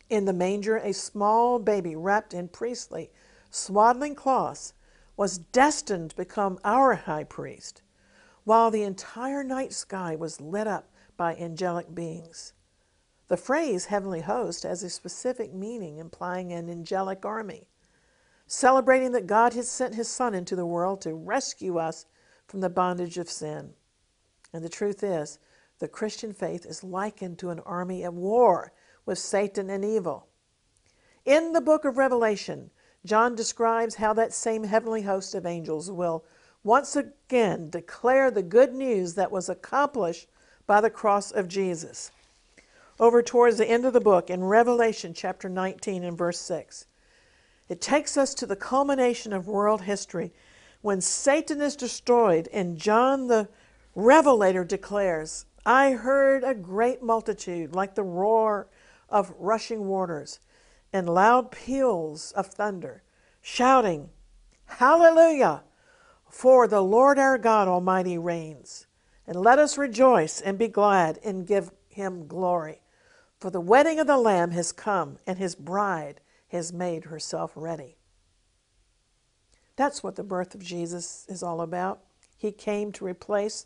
In 0.08 0.24
the 0.24 0.32
manger, 0.32 0.76
a 0.76 0.92
small 0.92 1.58
baby 1.60 1.94
wrapped 1.94 2.34
in 2.34 2.48
priestly, 2.48 3.10
swaddling 3.50 4.16
cloths 4.16 4.74
was 5.16 5.38
destined 5.38 6.10
to 6.10 6.16
become 6.16 6.58
our 6.64 6.94
high 6.94 7.24
priest, 7.24 7.82
while 8.44 8.70
the 8.70 8.82
entire 8.82 9.44
night 9.44 9.72
sky 9.72 10.16
was 10.16 10.40
lit 10.40 10.66
up 10.66 10.88
by 11.16 11.36
angelic 11.36 11.94
beings. 11.94 12.54
The 13.28 13.36
phrase 13.36 13.84
heavenly 13.84 14.22
host 14.22 14.64
has 14.64 14.82
a 14.82 14.90
specific 14.90 15.54
meaning 15.54 15.98
implying 15.98 16.52
an 16.52 16.68
angelic 16.68 17.24
army, 17.24 17.68
celebrating 18.48 19.12
that 19.12 19.28
God 19.28 19.52
has 19.52 19.70
sent 19.70 19.94
his 19.94 20.08
Son 20.08 20.34
into 20.34 20.56
the 20.56 20.66
world 20.66 21.00
to 21.02 21.14
rescue 21.14 21.78
us 21.78 22.06
from 22.50 22.60
the 22.60 22.68
bondage 22.68 23.16
of 23.16 23.30
sin. 23.30 23.70
And 24.52 24.64
the 24.64 24.68
truth 24.68 25.04
is, 25.04 25.38
the 25.78 25.86
Christian 25.86 26.32
faith 26.32 26.66
is 26.66 26.82
likened 26.82 27.38
to 27.38 27.50
an 27.50 27.60
army 27.60 28.02
at 28.02 28.12
war 28.12 28.72
with 29.06 29.18
Satan 29.18 29.70
and 29.70 29.84
evil. 29.84 30.26
In 31.24 31.52
the 31.52 31.60
book 31.60 31.84
of 31.84 31.96
Revelation, 31.96 32.70
John 33.06 33.36
describes 33.36 33.94
how 33.94 34.12
that 34.14 34.32
same 34.32 34.64
heavenly 34.64 35.02
host 35.02 35.32
of 35.36 35.46
angels 35.46 35.92
will 35.92 36.24
once 36.64 36.96
again 36.96 37.70
declare 37.70 38.32
the 38.32 38.42
good 38.42 38.74
news 38.74 39.14
that 39.14 39.30
was 39.30 39.48
accomplished 39.48 40.26
by 40.66 40.80
the 40.80 40.90
cross 40.90 41.30
of 41.30 41.46
Jesus. 41.46 42.10
Over 42.98 43.22
towards 43.22 43.58
the 43.58 43.70
end 43.70 43.84
of 43.84 43.92
the 43.92 44.00
book, 44.00 44.28
in 44.28 44.42
Revelation 44.42 45.14
chapter 45.14 45.48
19 45.48 46.02
and 46.02 46.18
verse 46.18 46.40
6, 46.40 46.86
it 47.68 47.80
takes 47.80 48.16
us 48.16 48.34
to 48.34 48.44
the 48.44 48.56
culmination 48.56 49.32
of 49.32 49.46
world 49.46 49.82
history 49.82 50.32
when 50.82 51.00
Satan 51.00 51.60
is 51.60 51.76
destroyed, 51.76 52.48
and 52.52 52.78
John 52.78 53.26
the 53.26 53.48
Revelator 53.94 54.64
declares, 54.64 55.44
I 55.66 55.92
heard 55.92 56.42
a 56.42 56.54
great 56.54 57.02
multitude 57.02 57.74
like 57.74 57.94
the 57.94 58.02
roar 58.02 58.68
of 59.08 59.34
rushing 59.38 59.86
waters 59.86 60.40
and 60.92 61.08
loud 61.08 61.50
peals 61.50 62.32
of 62.32 62.46
thunder, 62.46 63.02
shouting, 63.42 64.10
Hallelujah! 64.66 65.62
For 66.28 66.68
the 66.68 66.80
Lord 66.80 67.18
our 67.18 67.36
God 67.38 67.68
Almighty 67.68 68.16
reigns. 68.16 68.86
And 69.26 69.36
let 69.36 69.58
us 69.58 69.76
rejoice 69.76 70.40
and 70.40 70.58
be 70.58 70.68
glad 70.68 71.18
and 71.24 71.46
give 71.46 71.70
him 71.88 72.26
glory. 72.26 72.82
For 73.38 73.50
the 73.50 73.60
wedding 73.60 73.98
of 73.98 74.06
the 74.06 74.16
Lamb 74.16 74.52
has 74.52 74.72
come, 74.72 75.18
and 75.26 75.38
his 75.38 75.54
bride 75.54 76.20
has 76.48 76.72
made 76.72 77.04
herself 77.04 77.52
ready. 77.54 77.96
That's 79.80 80.02
what 80.02 80.16
the 80.16 80.22
birth 80.22 80.54
of 80.54 80.62
Jesus 80.62 81.24
is 81.26 81.42
all 81.42 81.62
about. 81.62 82.02
He 82.36 82.52
came 82.52 82.92
to 82.92 83.06
replace 83.06 83.64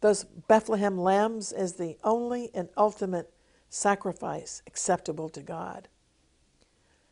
those 0.00 0.22
Bethlehem 0.22 0.96
lambs 0.96 1.50
as 1.50 1.72
the 1.72 1.98
only 2.04 2.50
and 2.54 2.68
ultimate 2.76 3.34
sacrifice 3.68 4.62
acceptable 4.68 5.28
to 5.30 5.42
God. 5.42 5.88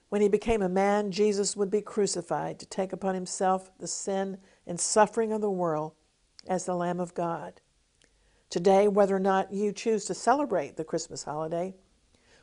When 0.09 0.21
he 0.21 0.29
became 0.29 0.63
a 0.63 0.69
man, 0.69 1.11
Jesus 1.11 1.57
would 1.57 1.69
be 1.69 1.81
crucified 1.81 2.61
to 2.61 2.67
take 2.67 2.93
upon 2.93 3.17
himself 3.17 3.73
the 3.81 3.89
sin 3.89 4.39
and 4.69 4.79
suffering 4.79 5.33
of 5.33 5.41
the 5.41 5.51
world 5.51 5.95
as 6.47 6.65
the 6.65 6.77
Lamb 6.77 7.01
of 7.01 7.13
God. 7.13 7.61
Today, 8.51 8.87
whether 8.87 9.17
or 9.17 9.19
not 9.19 9.53
you 9.53 9.73
choose 9.73 10.05
to 10.05 10.15
celebrate 10.15 10.77
the 10.77 10.85
Christmas 10.85 11.25
holiday, 11.25 11.75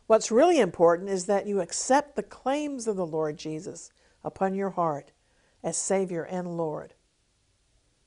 what's 0.07 0.29
really 0.29 0.59
important 0.59 1.09
is 1.09 1.27
that 1.27 1.47
you 1.47 1.61
accept 1.61 2.17
the 2.17 2.21
claims 2.21 2.85
of 2.85 2.97
the 2.97 3.05
Lord 3.05 3.37
Jesus 3.37 3.93
upon 4.25 4.53
your 4.53 4.71
heart 4.71 5.13
as 5.63 5.77
Savior 5.77 6.23
and 6.23 6.57
Lord. 6.57 6.93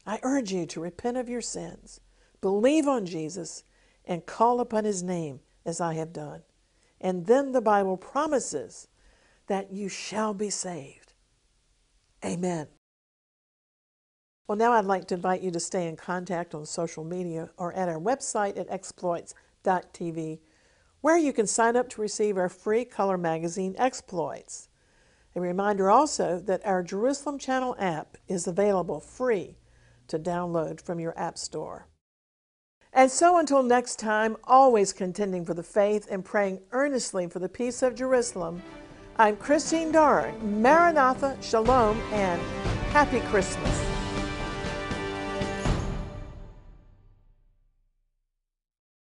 I 0.07 0.21
urge 0.23 0.53
you 0.53 0.67
to 0.67 0.81
repent 0.81 1.17
of 1.17 1.29
your 1.29 1.41
sins, 1.41 2.01
believe 2.41 2.87
on 2.87 3.07
Jesus, 3.07 3.65
and 4.05 4.27
call 4.27 4.61
upon 4.61 4.85
his 4.85 5.03
name 5.03 5.41
as 5.65 5.81
I 5.81 5.95
have 5.95 6.13
done. 6.13 6.43
And 7.01 7.27
then 7.27 7.53
the 7.53 7.61
Bible 7.61 7.97
promises 7.97 8.89
that 9.47 9.73
you 9.73 9.89
shall 9.89 10.35
be 10.35 10.51
saved. 10.51 11.13
Amen. 12.25 12.69
Well, 14.47 14.57
now 14.57 14.73
I'd 14.73 14.85
like 14.85 15.07
to 15.09 15.15
invite 15.15 15.43
you 15.43 15.51
to 15.53 15.61
stay 15.61 15.89
in 15.89 15.97
contact 15.97 16.55
on 16.55 16.67
social 16.67 17.05
media 17.05 17.51
or 17.57 17.73
at 17.73 17.89
our 17.89 17.99
website 17.99 18.59
at 18.59 18.71
exploits.tv, 18.71 20.41
where 21.01 21.17
you 21.17 21.33
can 21.33 21.47
sign 21.47 21.77
up 21.77 21.89
to 21.91 22.01
receive 22.01 22.37
our 22.37 22.51
free 22.51 22.85
color 22.85 23.17
magazine, 23.17 23.75
Exploits. 23.79 24.69
A 25.37 25.41
reminder 25.41 25.91
also 25.91 26.39
that 26.41 26.65
our 26.65 26.83
Jerusalem 26.83 27.39
Channel 27.39 27.75
app 27.79 28.17
is 28.29 28.47
available 28.47 29.01
free 29.01 29.57
to 30.09 30.19
download 30.19 30.81
from 30.81 31.01
your 31.01 31.19
App 31.19 31.39
Store. 31.39 31.89
And 32.93 33.11
so 33.11 33.39
until 33.39 33.65
next 33.65 33.99
time, 33.99 34.37
always 34.45 34.93
contending 34.93 35.45
for 35.45 35.55
the 35.55 35.65
faith 35.65 36.07
and 36.09 36.25
praying 36.25 36.61
earnestly 36.71 37.27
for 37.27 37.41
the 37.41 37.49
peace 37.49 37.83
of 37.83 37.97
Jerusalem, 37.97 38.63
I'm 39.17 39.37
Christine 39.37 39.91
Darg. 39.91 40.41
Maranatha, 40.43 41.37
Shalom, 41.41 42.01
and 42.13 42.41
Happy 42.93 43.21
Christmas. 43.31 43.94